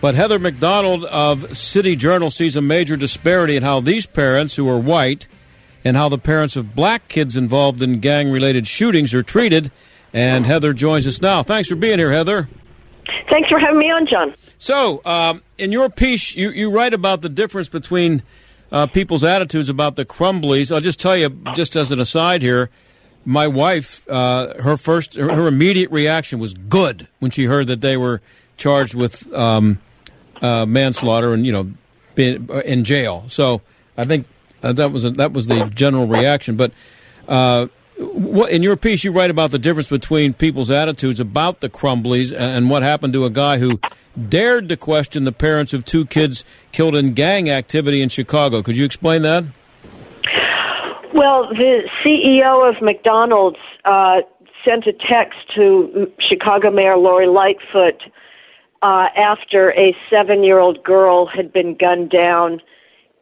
[0.00, 4.68] But Heather MacDonald of City Journal sees a major disparity in how these parents, who
[4.68, 5.26] are white,
[5.84, 9.72] and how the parents of black kids involved in gang related shootings are treated.
[10.12, 11.42] And Heather joins us now.
[11.42, 12.46] Thanks for being here, Heather.
[13.28, 14.34] Thanks for having me on, John.
[14.58, 18.22] So, um, in your piece, you, you write about the difference between
[18.70, 20.72] uh, people's attitudes about the Crumbleys.
[20.72, 22.70] I'll just tell you, just as an aside here,
[23.24, 27.80] my wife, uh, her first, her, her, immediate reaction was good when she heard that
[27.80, 28.20] they were
[28.56, 29.80] charged with um,
[30.40, 31.72] uh, manslaughter and you know,
[32.14, 33.24] being uh, in jail.
[33.28, 33.62] So
[33.96, 34.26] I think
[34.62, 36.56] uh, that was a, that was the general reaction.
[36.56, 36.72] But
[37.28, 37.66] uh,
[37.98, 42.32] what, in your piece, you write about the difference between people's attitudes about the Crumbleys
[42.36, 43.80] and what happened to a guy who
[44.28, 48.62] dared to question the parents of two kids killed in gang activity in Chicago.
[48.62, 49.44] Could you explain that?
[51.14, 54.20] Well, the CEO of McDonald's uh,
[54.66, 58.02] sent a text to Chicago Mayor Lori Lightfoot
[58.82, 62.60] uh, after a seven year old girl had been gunned down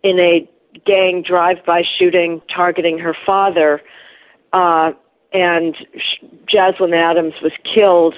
[0.03, 0.49] in a
[0.85, 3.81] gang drive by shooting targeting her father.
[4.55, 4.93] Uh,
[5.35, 5.75] and
[6.47, 8.15] Jaslyn Adams was killed.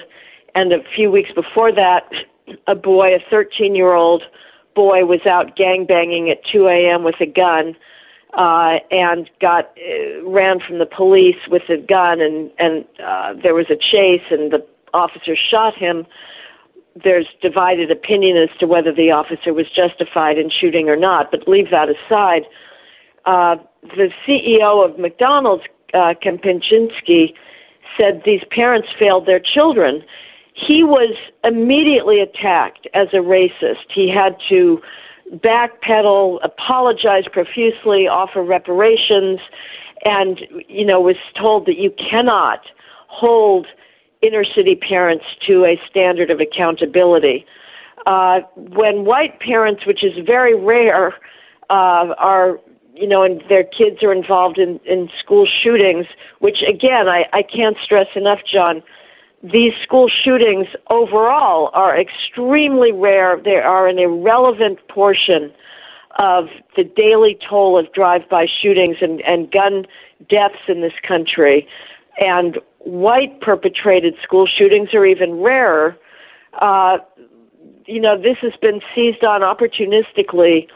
[0.55, 2.03] And a few weeks before that,
[2.67, 4.23] a boy, a 13 year old
[4.75, 7.03] boy, was out gang banging at 2 a.m.
[7.03, 7.75] with a gun
[8.33, 13.55] uh, and got uh, ran from the police with a gun, and and uh, there
[13.55, 16.05] was a chase, and the officer shot him.
[17.03, 21.47] There's divided opinion as to whether the officer was justified in shooting or not, but
[21.47, 22.43] leave that aside.
[23.25, 27.33] Uh, the CEO of McDonald's, uh, Kempczinski,
[27.97, 30.03] said these parents failed their children
[30.57, 33.91] he was immediately attacked as a racist.
[33.93, 34.81] He had to
[35.35, 39.39] backpedal, apologize profusely, offer reparations,
[40.03, 42.61] and you know was told that you cannot
[43.07, 43.67] hold
[44.21, 47.45] inner city parents to a standard of accountability.
[48.05, 51.13] Uh, when white parents, which is very rare,
[51.69, 52.59] uh, are
[52.99, 56.05] you know, and their kids are involved in in school shootings,
[56.39, 58.83] which again I, I can't stress enough, John
[59.43, 63.39] these school shootings overall are extremely rare.
[63.43, 65.51] They are an irrelevant portion
[66.17, 69.85] of the daily toll of drive-by shootings and, and gun
[70.29, 71.67] deaths in this country.
[72.17, 75.95] And white perpetrated school shootings are even rarer.
[76.59, 76.97] Uh,
[77.85, 80.67] you know, this has been seized on opportunistically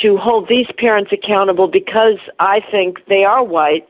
[0.00, 3.86] to hold these parents accountable because I think they are white,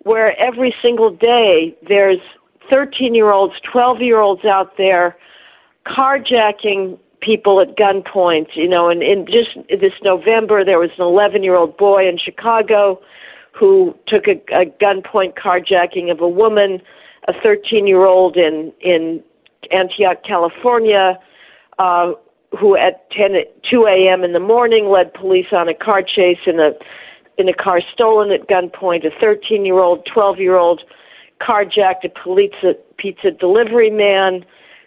[0.00, 2.20] where every single day there's
[2.68, 5.16] 13 year olds, 12 year olds out there
[5.86, 8.48] carjacking people at gunpoint.
[8.54, 12.18] You know, and in just this November, there was an 11 year old boy in
[12.18, 13.00] Chicago
[13.52, 16.80] who took a, a gunpoint carjacking of a woman,
[17.28, 19.22] a 13 year old in, in
[19.72, 21.18] Antioch, California,
[21.78, 22.12] uh,
[22.58, 24.24] who at 10 at 2 a.m.
[24.24, 26.72] in the morning led police on a car chase in a
[27.38, 29.06] in a car stolen at gunpoint.
[29.06, 30.82] A 13 year old, 12 year old
[31.40, 34.44] carjacked a pizza, pizza delivery man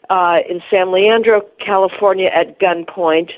[0.09, 3.31] uh, in San Leandro, California, at gunpoint.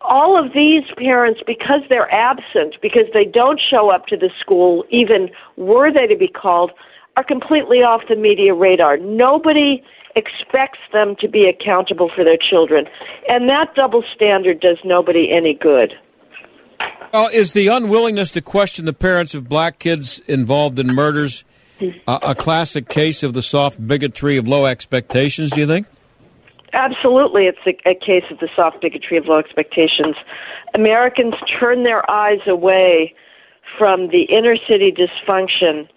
[0.00, 4.84] All of these parents, because they're absent, because they don't show up to the school,
[4.90, 6.70] even were they to be called,
[7.16, 8.96] are completely off the media radar.
[8.96, 9.82] Nobody
[10.18, 12.86] expects them to be accountable for their children.
[13.28, 15.94] And that double standard does nobody any good.
[17.12, 21.44] Well, is the unwillingness to question the parents of black kids involved in murders
[21.80, 25.86] a, a classic case of the soft bigotry of low expectations, do you think?
[26.72, 30.16] Absolutely, it's a, a, case of the soft bigotry of low expectations.
[30.74, 33.14] Americans turn their eyes away
[33.78, 35.88] from the inner city dysfunction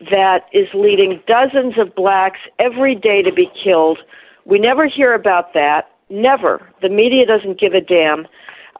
[0.00, 3.98] that is leading dozens of blacks every day to be killed.
[4.46, 5.90] We never hear about that.
[6.08, 6.66] Never.
[6.82, 8.26] The media doesn't give a damn.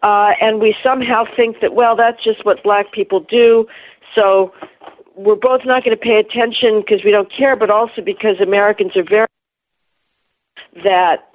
[0.03, 3.67] Uh, and we somehow think that, well, that's just what black people do.
[4.15, 4.53] So
[5.15, 8.97] we're both not going to pay attention because we don't care, but also because Americans
[8.97, 9.27] are very
[10.85, 11.29] that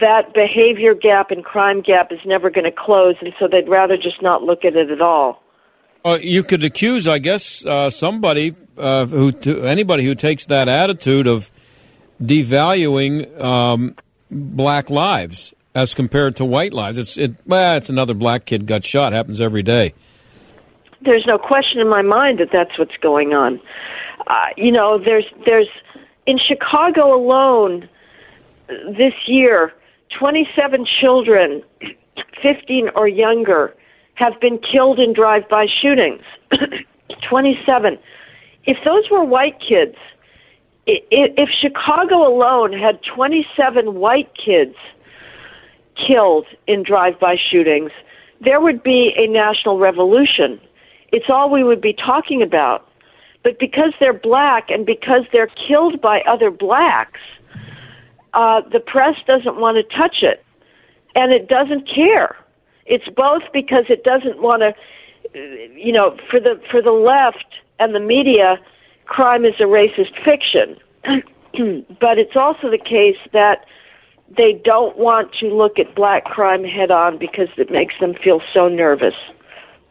[0.00, 3.96] that behavior gap and crime gap is never going to close, and so they'd rather
[3.96, 5.42] just not look at it at all.
[6.04, 10.68] Uh, you could accuse, I guess, uh, somebody uh, who to, anybody who takes that
[10.68, 11.50] attitude of
[12.22, 13.96] devaluing um,
[14.30, 16.98] black lives as compared to white lives.
[16.98, 19.12] It's it, well, it's another black kid got shot.
[19.12, 19.94] Happens every day
[21.00, 23.60] there's no question in my mind that that's what's going on.
[24.26, 25.68] Uh, you know, there's there's
[26.26, 27.88] in Chicago alone
[28.68, 29.72] this year,
[30.18, 31.62] 27 children,
[32.42, 33.74] 15 or younger,
[34.18, 36.22] have been killed in drive-by shootings.
[37.28, 37.98] 27.
[38.64, 39.96] If those were white kids,
[40.86, 44.74] if Chicago alone had 27 white kids
[46.06, 47.90] killed in drive-by shootings,
[48.40, 50.60] there would be a national revolution
[51.12, 52.86] it's all we would be talking about.
[53.42, 57.20] But because they're black and because they're killed by other blacks,
[58.34, 60.44] uh, the press doesn't want to touch it,
[61.14, 62.36] and it doesn't care.
[62.88, 65.38] It's both because it doesn't want to,
[65.74, 67.44] you know, for the for the left
[67.78, 68.58] and the media,
[69.06, 70.76] crime is a racist fiction.
[72.00, 73.64] but it's also the case that
[74.36, 78.40] they don't want to look at black crime head on because it makes them feel
[78.52, 79.14] so nervous.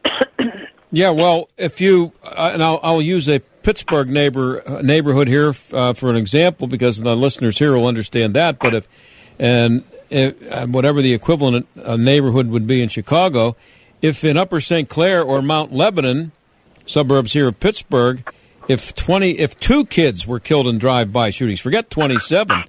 [0.90, 5.52] yeah, well, if you uh, and I'll, I'll, use a Pittsburgh neighbor uh, neighborhood here
[5.72, 8.58] uh, for an example because the listeners here will understand that.
[8.58, 8.88] But if
[9.38, 13.56] and if, uh, whatever the equivalent uh, neighborhood would be in Chicago,
[14.02, 14.88] if in Upper St.
[14.88, 16.32] Clair or Mount Lebanon,
[16.86, 18.26] suburbs here of Pittsburgh,
[18.68, 22.64] if twenty if two kids were killed in drive-by shootings, forget twenty-seven,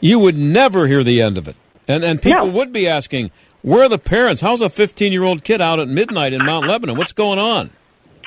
[0.00, 1.56] you would never hear the end of it,
[1.86, 2.52] and and people no.
[2.52, 3.30] would be asking
[3.66, 4.40] where are the parents?
[4.40, 6.96] How's a 15 year old kid out at midnight in Mount Lebanon?
[6.96, 7.70] What's going on?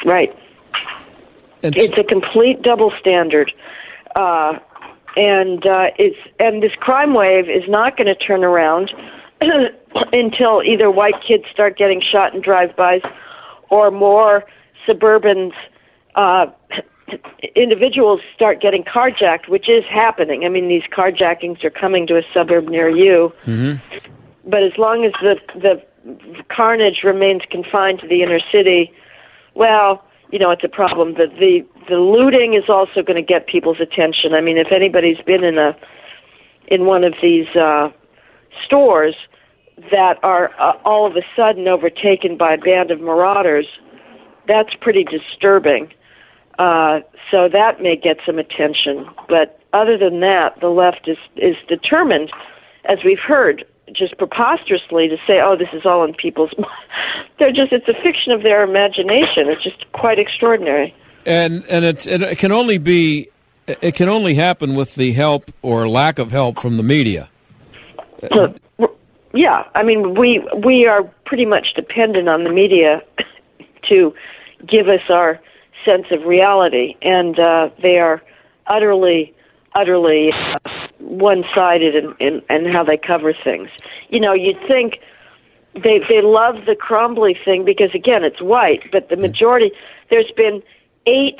[0.03, 0.37] Right.
[1.63, 3.49] And it's a complete double standard.
[4.17, 4.59] Uh,
[5.15, 8.91] and uh, it's and this crime wave is not going to turn around
[10.13, 13.01] until either white kids start getting shot in drive-bys,
[13.69, 14.43] or more
[14.87, 15.53] suburbans
[16.15, 16.47] uh,
[17.55, 20.45] individuals start getting carjacked, which is happening.
[20.45, 23.33] I mean, these carjackings are coming to a suburb near you.
[23.45, 23.99] Mm-hmm.
[24.49, 25.83] But as long as the the
[26.49, 28.91] carnage remains confined to the inner city,
[29.53, 31.13] well, you know, it's a problem.
[31.15, 34.33] The the the looting is also going to get people's attention.
[34.33, 35.75] I mean, if anybody's been in a
[36.67, 37.89] in one of these uh,
[38.63, 39.15] stores
[39.91, 43.65] that are uh, all of a sudden overtaken by a band of marauders,
[44.47, 45.91] that's pretty disturbing.
[46.59, 46.99] Uh,
[47.31, 49.07] so that may get some attention.
[49.27, 52.31] But other than that, the left is is determined,
[52.85, 56.51] as we've heard, just preposterously to say, "Oh, this is all in people's."
[57.39, 59.47] They're just—it's a fiction of their imagination.
[59.47, 60.93] It's just quite extraordinary.
[61.29, 63.29] And and it's it can only be
[63.67, 67.29] it can only happen with the help or lack of help from the media.
[69.33, 73.03] Yeah, I mean, we we are pretty much dependent on the media
[73.89, 74.13] to
[74.67, 75.39] give us our
[75.85, 78.21] sense of reality, and uh, they are
[78.67, 79.33] utterly,
[79.75, 80.31] utterly.
[80.65, 83.69] Uh, one-sided in, in, in how they cover things.
[84.09, 84.99] You know, you'd think
[85.73, 89.71] they they love the Crumbley thing because again, it's white, but the majority
[90.09, 90.61] there's been
[91.09, 91.39] eight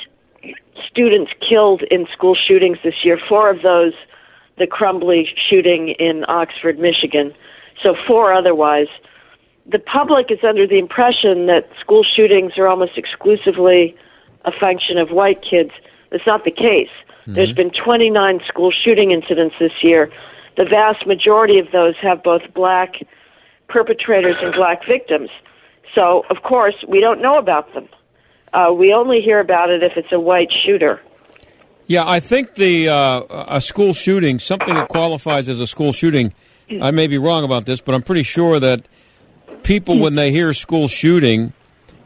[0.89, 3.19] students killed in school shootings this year.
[3.27, 3.93] Four of those,
[4.57, 7.33] the Crumbley shooting in Oxford, Michigan.
[7.81, 8.87] So four otherwise.
[9.65, 13.95] The public is under the impression that school shootings are almost exclusively
[14.45, 15.71] a function of white kids.
[16.11, 16.89] That's not the case.
[17.21, 17.33] Mm-hmm.
[17.33, 20.11] There's been 29 school shooting incidents this year.
[20.57, 22.95] The vast majority of those have both black
[23.67, 25.29] perpetrators and black victims.
[25.93, 27.87] So, of course, we don't know about them.
[28.53, 31.01] Uh, we only hear about it if it's a white shooter.
[31.87, 36.33] Yeah, I think the uh, a school shooting, something that qualifies as a school shooting.
[36.81, 38.87] I may be wrong about this, but I'm pretty sure that
[39.63, 41.53] people, when they hear school shooting,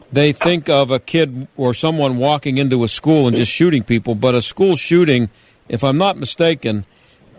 [0.10, 4.16] they think of a kid or someone walking into a school and just shooting people,
[4.16, 5.30] but a school shooting,
[5.68, 6.86] if I'm not mistaken,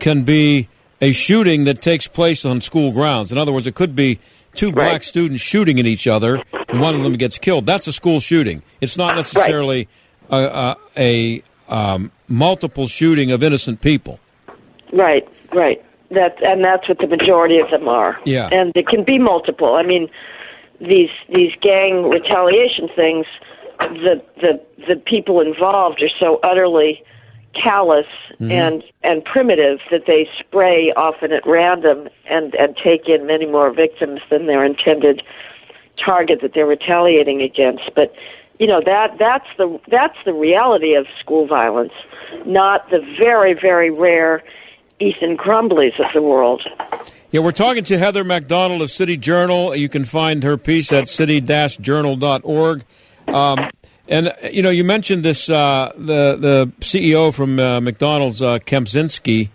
[0.01, 0.69] can be
[1.01, 3.33] a shooting that takes place on school grounds.
[3.33, 4.19] In other words, it could be
[4.55, 4.91] two right.
[4.91, 7.67] black students shooting at each other, and one of them gets killed.
[7.67, 8.63] That's a school shooting.
[8.81, 9.89] It's not necessarily
[10.31, 10.41] right.
[10.41, 14.21] a, a um, multiple shooting of innocent people.
[14.93, 15.85] Right, right.
[16.11, 18.19] That and that's what the majority of them are.
[18.25, 19.75] Yeah, and it can be multiple.
[19.75, 20.09] I mean,
[20.81, 23.27] these these gang retaliation things,
[23.79, 27.03] the the the people involved are so utterly
[27.55, 28.51] callous mm-hmm.
[28.51, 33.73] and and primitive that they spray often at random and and take in many more
[33.73, 35.23] victims than their intended
[35.97, 37.91] target that they're retaliating against.
[37.95, 38.15] But
[38.59, 41.93] you know that that's the that's the reality of school violence,
[42.45, 44.43] not the very very rare
[45.01, 46.63] Ethan Crumbleys of the world.
[47.31, 49.75] Yeah, we're talking to Heather MacDonald of City Journal.
[49.75, 52.85] You can find her piece at city-journal.org.
[53.27, 53.71] Um,
[54.09, 59.51] and you know, you mentioned this uh, the the CEO from uh, McDonald's, uh, Kempczinski,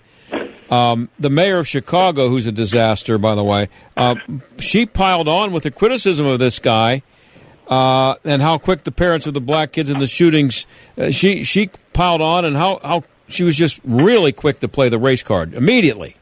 [0.72, 3.70] um, the mayor of Chicago, who's a disaster, by the way.
[3.96, 4.16] Uh,
[4.58, 7.04] she piled on with the criticism of this guy
[7.68, 10.66] uh, and how quick the parents of the black kids in the shootings.
[10.98, 14.90] Uh, she she piled on and how how she was just really quick to play
[14.90, 16.16] the race card immediately.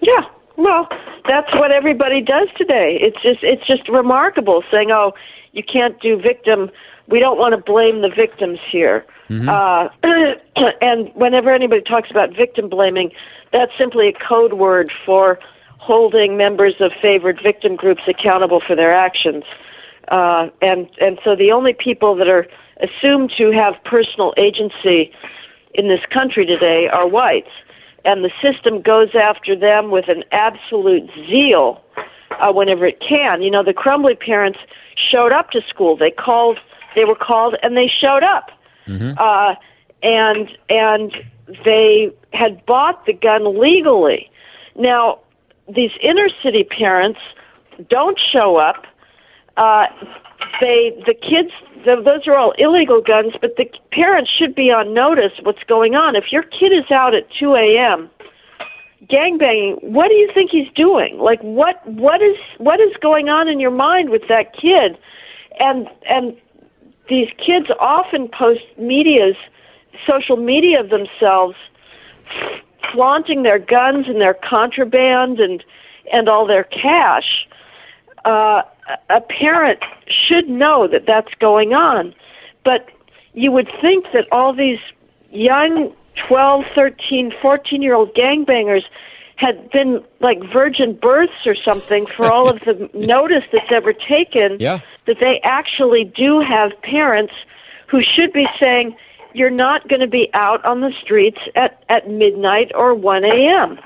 [0.00, 0.20] Yeah,
[0.56, 0.88] well,
[1.26, 2.98] that's what everybody does today.
[3.00, 5.12] It's just it's just remarkable saying, "Oh,
[5.52, 6.70] you can't do victim.
[7.08, 9.48] We don't want to blame the victims here." Mm-hmm.
[9.48, 9.88] Uh,
[10.80, 13.10] and whenever anybody talks about victim blaming,
[13.52, 15.38] that's simply a code word for
[15.78, 19.44] holding members of favored victim groups accountable for their actions.
[20.08, 22.46] Uh, and and so the only people that are
[22.82, 25.12] assumed to have personal agency
[25.74, 27.50] in this country today are whites
[28.04, 31.80] and the system goes after them with an absolute zeal
[32.40, 33.42] uh, whenever it can.
[33.42, 34.58] You know, the Crumbley parents
[34.96, 35.96] showed up to school.
[35.96, 36.58] They called,
[36.94, 38.50] they were called, and they showed up.
[38.86, 39.18] Mm-hmm.
[39.18, 39.54] Uh,
[40.02, 41.12] and and
[41.64, 44.30] they had bought the gun legally.
[44.76, 45.20] Now,
[45.68, 47.20] these inner city parents
[47.88, 48.86] don't show up.
[49.56, 49.86] Uh,
[50.60, 51.52] they the kids
[51.84, 55.94] the, those are all illegal guns, but the parents should be on notice what's going
[55.94, 56.16] on.
[56.16, 58.10] If your kid is out at 2 a.m.
[59.10, 61.18] gangbanging, what do you think he's doing?
[61.18, 64.98] Like what what is what is going on in your mind with that kid?
[65.58, 66.36] And and
[67.08, 69.36] these kids often post medias,
[70.06, 71.56] social media of themselves
[72.92, 75.64] flaunting their guns and their contraband and
[76.12, 77.46] and all their cash.
[78.24, 78.62] Uh,
[79.08, 82.14] a parent should know that that's going on,
[82.64, 82.90] but
[83.34, 84.78] you would think that all these
[85.30, 85.92] young
[86.28, 88.82] 12, 13, 14 year old gangbangers
[89.36, 94.56] had been like virgin births or something for all of the notice that's ever taken
[94.60, 94.80] Yeah.
[95.06, 97.32] That they actually do have parents
[97.88, 98.96] who should be saying
[99.34, 103.78] you're not going to be out on the streets at at midnight or 1 a.m.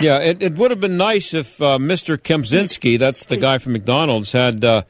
[0.00, 2.18] Yeah, it, it would have been nice if uh, Mr.
[2.18, 4.82] Kempczinski, that's the guy from McDonald's, had, uh,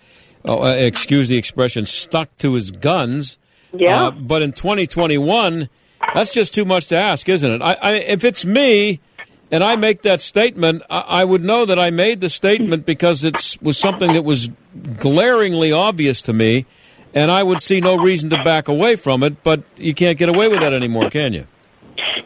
[0.45, 3.39] oh, uh, excuse the expression, stuck to his guns.
[3.73, 4.07] Yeah.
[4.07, 5.69] Uh, but in 2021,
[6.15, 7.63] that's just too much to ask, isn't it?
[7.63, 9.01] I, I, if it's me
[9.51, 13.25] and I make that statement, I, I would know that I made the statement because
[13.25, 14.51] it was something that was
[14.99, 16.67] glaringly obvious to me,
[17.15, 19.43] and I would see no reason to back away from it.
[19.43, 21.47] But you can't get away with that anymore, can you?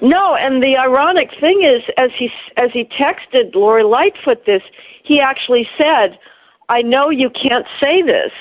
[0.02, 4.62] No, and the ironic thing is, as he as he texted Lori Lightfoot this,
[5.04, 6.18] he actually said,
[6.68, 8.32] "I know you can't say this,"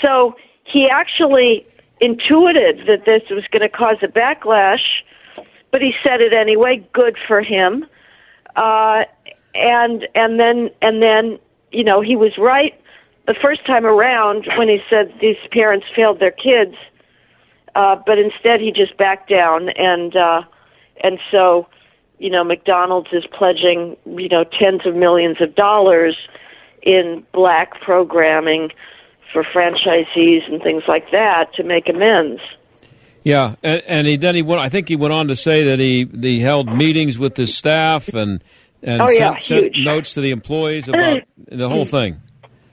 [0.00, 0.34] so
[0.64, 1.66] he actually
[2.00, 5.02] intuited that this was going to cause a backlash,
[5.72, 6.86] but he said it anyway.
[6.92, 7.86] Good for him.
[8.56, 9.04] Uh,
[9.54, 11.38] and and then and then
[11.72, 12.78] you know he was right
[13.26, 16.74] the first time around when he said these parents failed their kids,
[17.74, 20.16] uh, but instead he just backed down and.
[20.16, 20.42] Uh,
[21.02, 21.66] and so
[22.18, 26.16] you know McDonald's is pledging you know tens of millions of dollars
[26.82, 28.70] in black programming
[29.32, 32.40] for franchisees and things like that to make amends.
[33.22, 34.60] Yeah, and, and he then he went.
[34.60, 38.08] I think he went on to say that he he held meetings with his staff
[38.14, 38.42] and
[38.82, 42.20] and Oh, yeah, sent, sent notes to the employees about the whole thing.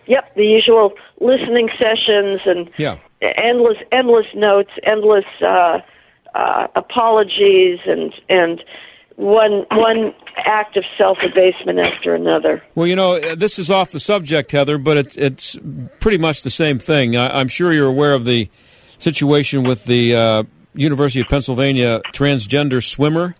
[0.05, 2.97] Yep, the usual listening sessions and Yeah.
[3.21, 5.79] endless endless notes, endless uh,
[6.33, 8.63] uh, apologies, and and
[9.17, 10.13] one one
[10.45, 12.63] act of self abasement after another.
[12.73, 15.57] Well, you know, uh, this is off the subject, Heather, but it's it's
[15.99, 17.17] pretty much the same thing.
[17.17, 18.49] I, I'm sure you're aware of the
[18.99, 20.43] situation with the uh,
[20.73, 23.35] University of Pennsylvania transgender swimmer.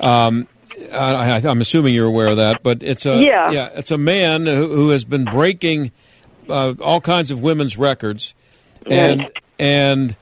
[0.00, 0.46] Um,
[0.92, 3.68] I, I, I'm assuming you're aware of that, but it's a Yeah.
[3.74, 5.92] it's a man who, who has been breaking
[6.48, 8.34] uh, all kinds of women's records,
[8.86, 9.32] and Right.
[9.58, 10.16] and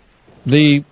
[0.44, 0.84] the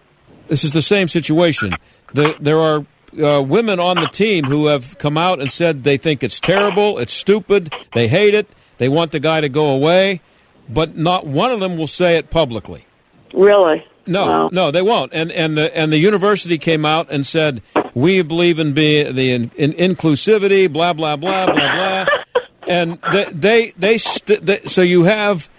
[0.49, 1.75] this is the same situation.
[2.15, 2.87] The, there are
[3.21, 6.99] uh, women on the team who have come out and said they think it's terrible,
[6.99, 8.47] it's stupid, they hate it,
[8.79, 10.21] they want the guy to go away,
[10.69, 12.87] but not one of them will say it publicly.
[13.35, 13.85] Really?
[14.07, 15.13] No, no, they won't.
[15.13, 17.61] And and the and the university came out and said
[17.95, 22.07] we believe in be the in, in inclusivity, blah blah blah blah blah.
[22.69, 25.51] and they they, they, st- they so you have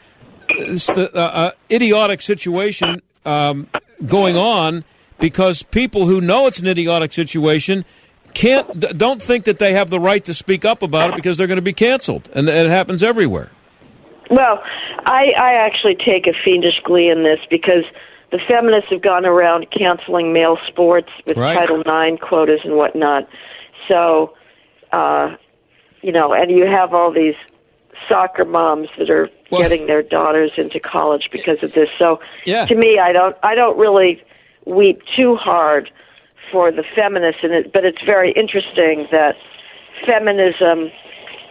[0.57, 3.67] this uh, uh, idiotic situation um,
[4.05, 4.85] going on
[5.19, 7.83] because people who know it's an idiotic situation
[8.33, 11.37] can't d- don't think that they have the right to speak up about it because
[11.37, 13.51] they're going to be canceled, and it happens everywhere.
[14.29, 14.61] Well,
[15.05, 17.83] I, I actually take a fiendish glee in this because
[18.31, 21.55] the feminists have gone around canceling male sports with Right.
[21.55, 23.27] Title IX quotas and whatnot.
[23.87, 24.33] So,
[24.91, 25.35] uh,
[26.01, 27.35] you know, and you have all these
[28.07, 31.89] soccer moms that are getting their daughters into college because of this.
[31.97, 32.65] So, Yeah.
[32.65, 34.21] to me, I don't, I don't really
[34.65, 35.89] weep too hard
[36.51, 39.35] for the feminists in it, but it's very interesting that
[40.05, 40.91] feminism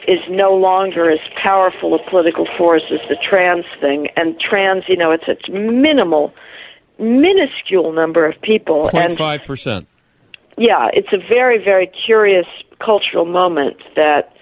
[0.07, 4.09] is no longer as powerful a political force as the trans thing.
[4.17, 6.33] And trans, you know, it's a minimal,
[6.99, 8.89] minuscule number of people.
[8.91, 9.89] Point And five percent.
[10.57, 12.47] yeah, it's a very, very curious
[12.79, 14.33] cultural moment that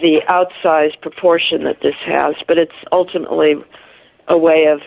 [0.00, 3.54] the outsized proportion that this has, but it's ultimately
[4.28, 4.80] a way of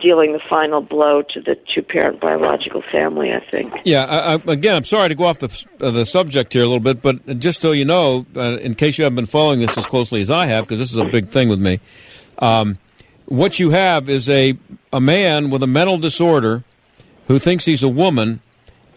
[0.00, 3.72] dealing the final blow to the two parent biological family, I think.
[3.84, 4.04] Yeah.
[4.04, 6.80] I, I, again, I'm sorry to go off the uh, the subject here a little
[6.80, 9.86] bit, but just so you know, uh, in case you haven't been following this as
[9.86, 11.80] closely as I have, because this is a big thing with me,
[12.38, 12.78] um,
[13.26, 14.56] what you have is a
[14.92, 16.64] a man with a mental disorder
[17.28, 18.40] who thinks he's a woman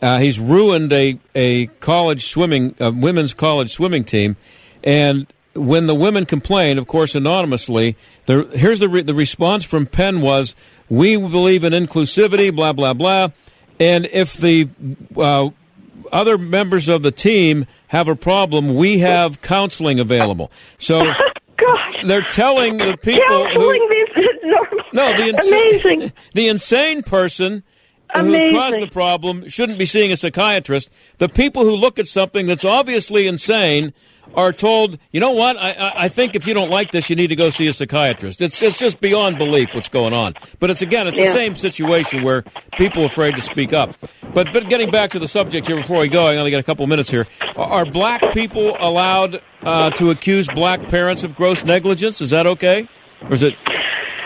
[0.03, 4.35] Uh, he's ruined a, a college swimming, a women's college swimming team.
[4.83, 7.95] And when the women complained, of course, anonymously,
[8.25, 10.55] the, here's the, re- the response from Penn was,
[10.89, 13.29] we believe in inclusivity, blah, blah, blah.
[13.79, 14.69] And if the
[15.17, 15.49] uh,
[16.11, 20.51] other members of the team have a problem, we have counseling available.
[20.77, 21.11] So
[22.05, 23.93] they're telling the people Counseling who,
[24.93, 26.11] no, the Amazing.
[26.33, 27.63] the insane person
[28.15, 30.89] who caused the problem shouldn't be seeing a psychiatrist.
[31.17, 33.93] The people who look at something that's obviously insane
[34.35, 35.57] are told, you know what?
[35.57, 37.73] I, I, I think if you don't like this, you need to go see a
[37.73, 38.41] psychiatrist.
[38.41, 40.33] It's it's just beyond belief what's going on.
[40.59, 41.33] But it's again, it's the Yeah.
[41.33, 42.43] same situation where
[42.77, 43.95] people are afraid to speak up.
[44.33, 46.63] But but getting back to the subject here before we go, I only got a
[46.63, 47.27] couple minutes here.
[47.55, 52.19] Are, are black people allowed uh, to accuse black parents of gross negligence?
[52.21, 52.87] Is that okay,
[53.21, 53.53] or is it?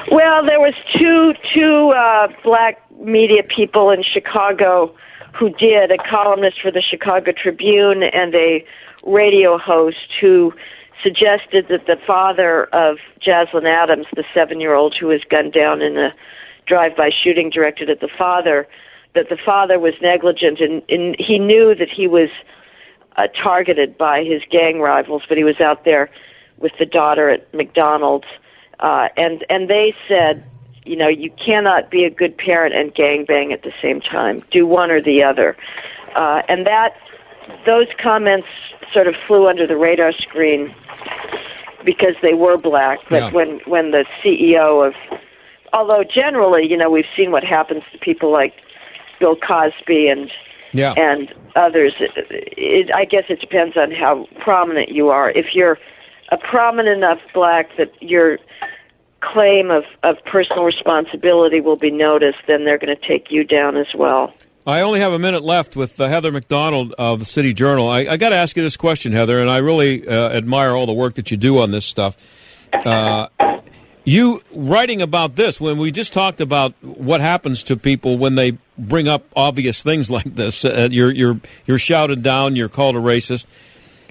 [0.09, 4.95] Well, there was two two uh, black media people in Chicago
[5.37, 8.65] who did a columnist for the Chicago Tribune and a
[9.07, 10.53] radio host who
[11.03, 16.11] suggested that the father of Jaslyn Adams, the seven-year-old who was gunned down in a
[16.65, 18.67] drive-by shooting directed at the father,
[19.15, 22.29] that the father was negligent and, and he knew that he was
[23.15, 26.09] uh, targeted by his gang rivals, but he was out there
[26.57, 28.27] with the daughter at McDonald's,
[28.79, 30.43] uh, and and they said,
[30.85, 34.43] you know, you cannot be a good parent and gang bang at the same time.
[34.51, 35.55] Do one or the other,
[36.15, 36.95] uh, and that
[37.65, 38.47] those comments
[38.93, 40.73] sort of flew under the radar screen
[41.83, 42.99] because they were black.
[43.09, 43.29] But Yeah.
[43.31, 44.93] when when the CEO of,
[45.73, 48.53] although generally, you know, we've seen what happens to people like
[49.19, 50.31] Bill Cosby and
[50.73, 50.93] Yeah.
[50.97, 51.93] and others.
[51.99, 55.31] It, it, I guess it depends on how prominent you are.
[55.31, 55.77] If you're
[56.29, 58.37] a prominent enough black that your
[59.21, 63.75] claim of, of personal responsibility will be noticed, then they're going to take you down
[63.77, 64.31] as well.
[64.67, 67.87] I only have a minute left with uh, Heather MacDonald of the City Journal.
[67.87, 70.85] I, I got to ask you this question, Heather, and I really uh, admire all
[70.85, 72.17] the work that you do on this stuff.
[72.73, 73.29] Uh,
[74.03, 78.57] you writing about this when we just talked about what happens to people when they
[78.77, 80.65] bring up obvious things like this.
[80.65, 82.57] Uh, you're you're you're shouted down.
[82.57, 83.45] You're called a racist.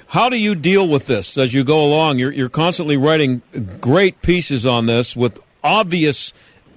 [0.06, 2.18] How do you deal with this as you go along?
[2.18, 3.42] You're you're constantly writing
[3.82, 6.32] great pieces on this with obvious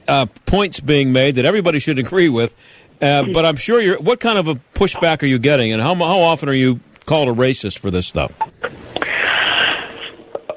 [0.10, 2.54] uh, points being made that everybody should agree with.
[3.02, 4.00] Uh, but I'm sure you're.
[4.00, 7.30] What kind of a pushback are you getting, and how how often are you called
[7.30, 8.34] a racist for this stuff?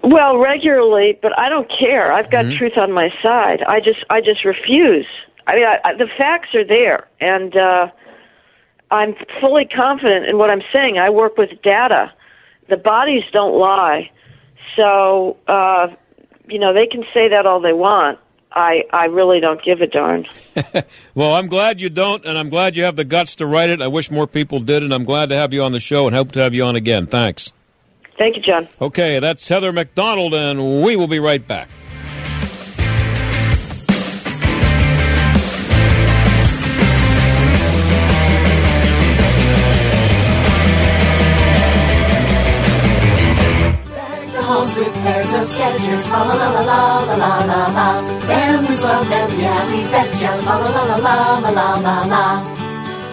[0.02, 2.12] Well, regularly, but I don't care.
[2.12, 3.62] I've got truth on my side.
[3.62, 5.06] I just I just refuse.
[5.46, 7.86] I mean, I, I, the facts are there, and uh,
[8.90, 10.98] I'm fully confident in what I'm saying.
[10.98, 12.12] I work with data.
[12.68, 14.10] The bodies don't lie,
[14.76, 15.88] so uh,
[16.48, 18.18] you know they can say that all they want.
[18.54, 20.26] I I really don't give a darn.
[21.14, 23.82] Well, I'm glad you don't, and I'm glad you have the guts to write it.
[23.82, 26.16] I wish more people did, and I'm glad to have you on the show and
[26.16, 27.06] hope to have you on again.
[27.06, 27.52] Thanks.
[28.16, 28.66] Thank you, John.
[28.80, 31.68] Okay, that's Heather MacDonald, and we will be right back.
[45.02, 47.86] Pairs of Skechers, fa la la la la la la la.
[48.26, 52.61] Families love them, yeah, we betcha, fa la la la la la la la.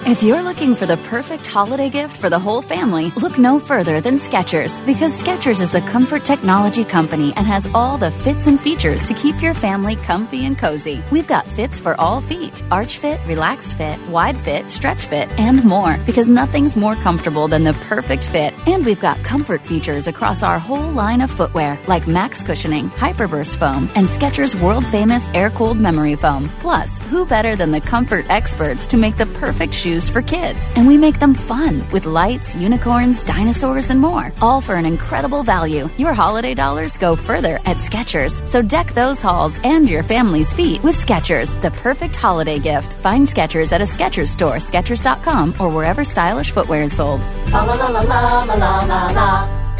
[0.09, 4.01] If you're looking for the perfect holiday gift for the whole family, look no further
[4.01, 8.59] than Skechers because Skechers is the comfort technology company and has all the fits and
[8.59, 10.99] features to keep your family comfy and cozy.
[11.11, 15.63] We've got fits for all feet arch fit, relaxed fit, wide fit, stretch fit, and
[15.63, 18.55] more because nothing's more comfortable than the perfect fit.
[18.67, 23.57] And we've got comfort features across our whole line of footwear like max cushioning, hyperburst
[23.57, 26.49] foam, and Skechers world famous air cooled memory foam.
[26.61, 30.87] Plus, who better than the comfort experts to make the perfect shoes for kids, and
[30.87, 35.89] we make them fun with lights, unicorns, dinosaurs, and more, all for an incredible value.
[35.97, 40.83] Your holiday dollars go further at Skechers, so deck those halls and your family's feet
[40.83, 42.93] with Skechers, the perfect holiday gift.
[42.99, 47.21] Find Skechers at a Skechers store, Skechers.com, or wherever stylish footwear is sold.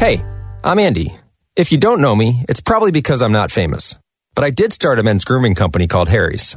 [0.00, 0.24] Hey,
[0.64, 1.14] I'm Andy.
[1.54, 3.96] If you don't know me, it's probably because I'm not famous.
[4.34, 6.56] But I did start a men's grooming company called Harry's.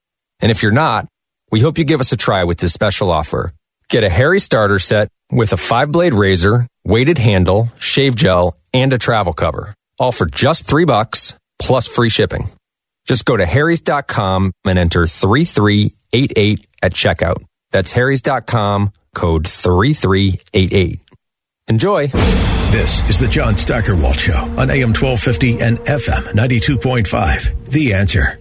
[0.41, 1.07] And if you're not,
[1.51, 3.53] we hope you give us a try with this special offer.
[3.89, 8.93] Get a Harry starter set with a five blade razor, weighted handle, shave gel, and
[8.93, 9.73] a travel cover.
[9.99, 12.49] All for just three bucks plus free shipping.
[13.05, 17.43] Just go to harrys.com and enter 3388 at checkout.
[17.71, 20.99] That's harrys.com, code 3388.
[21.67, 22.07] Enjoy.
[22.07, 27.65] This is the John Steigerwald Show on AM 1250 and FM 92.5.
[27.69, 28.39] The answer.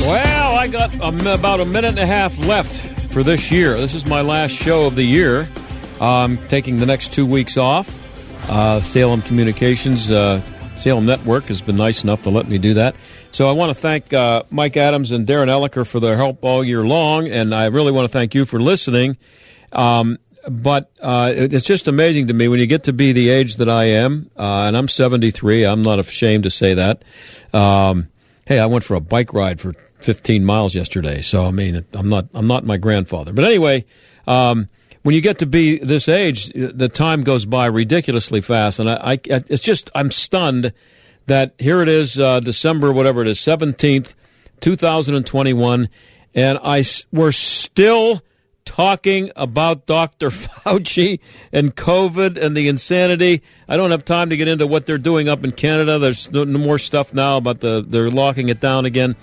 [0.00, 3.76] Well, I got a, about a minute and a half left for this year.
[3.76, 5.48] This is my last show of the year.
[6.00, 7.88] I'm taking the next two weeks off.
[8.48, 10.40] Uh, Salem Communications, uh,
[10.76, 12.94] Salem Network has been nice enough to let me do that.
[13.32, 16.62] So I want to thank uh, Mike Adams and Darren Elliker for their help all
[16.62, 19.16] year long, and I really want to thank you for listening.
[19.72, 23.56] Um, but uh, it's just amazing to me when you get to be the age
[23.56, 25.64] that I am, uh, and I'm 73.
[25.64, 27.02] I'm not ashamed to say that.
[27.52, 28.10] Um,
[28.46, 32.08] hey, I went for a bike ride for 15 miles yesterday, so I mean, I'm
[32.08, 33.32] not I'm not my grandfather.
[33.32, 33.84] But anyway,
[34.26, 34.68] um,
[35.02, 39.12] when you get to be this age, the time goes by ridiculously fast, and I,
[39.14, 40.72] I it's just I'm stunned
[41.26, 44.14] that here it is, uh, December whatever it is, 17th,
[44.60, 45.88] 2021,
[46.34, 48.22] and I we're still
[48.64, 50.28] talking about Dr.
[50.30, 51.20] Fauci
[51.52, 53.42] and COVID and the insanity.
[53.68, 55.98] I don't have time to get into what they're doing up in Canada.
[55.98, 59.16] There's no, more stuff now about the they're locking it down again.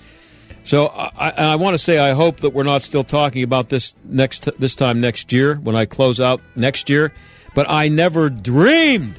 [0.62, 3.94] So I, I want to say I hope that we're not still talking about this
[4.04, 7.12] next this time next year when I close out next year.
[7.54, 9.14] But I never dreamed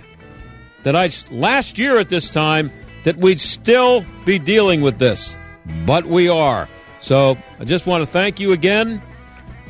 [0.84, 2.72] that I last year at this time
[3.04, 5.38] that we'd still be dealing with this,
[5.86, 6.70] but we are.
[7.00, 9.02] So I just want to thank you again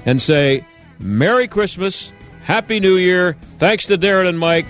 [0.06, 0.66] and say
[1.00, 2.14] Merry Christmas,
[2.44, 3.38] Happy New Year.
[3.58, 4.68] Thanks to Darren and Mike.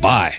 [0.00, 0.38] Bye.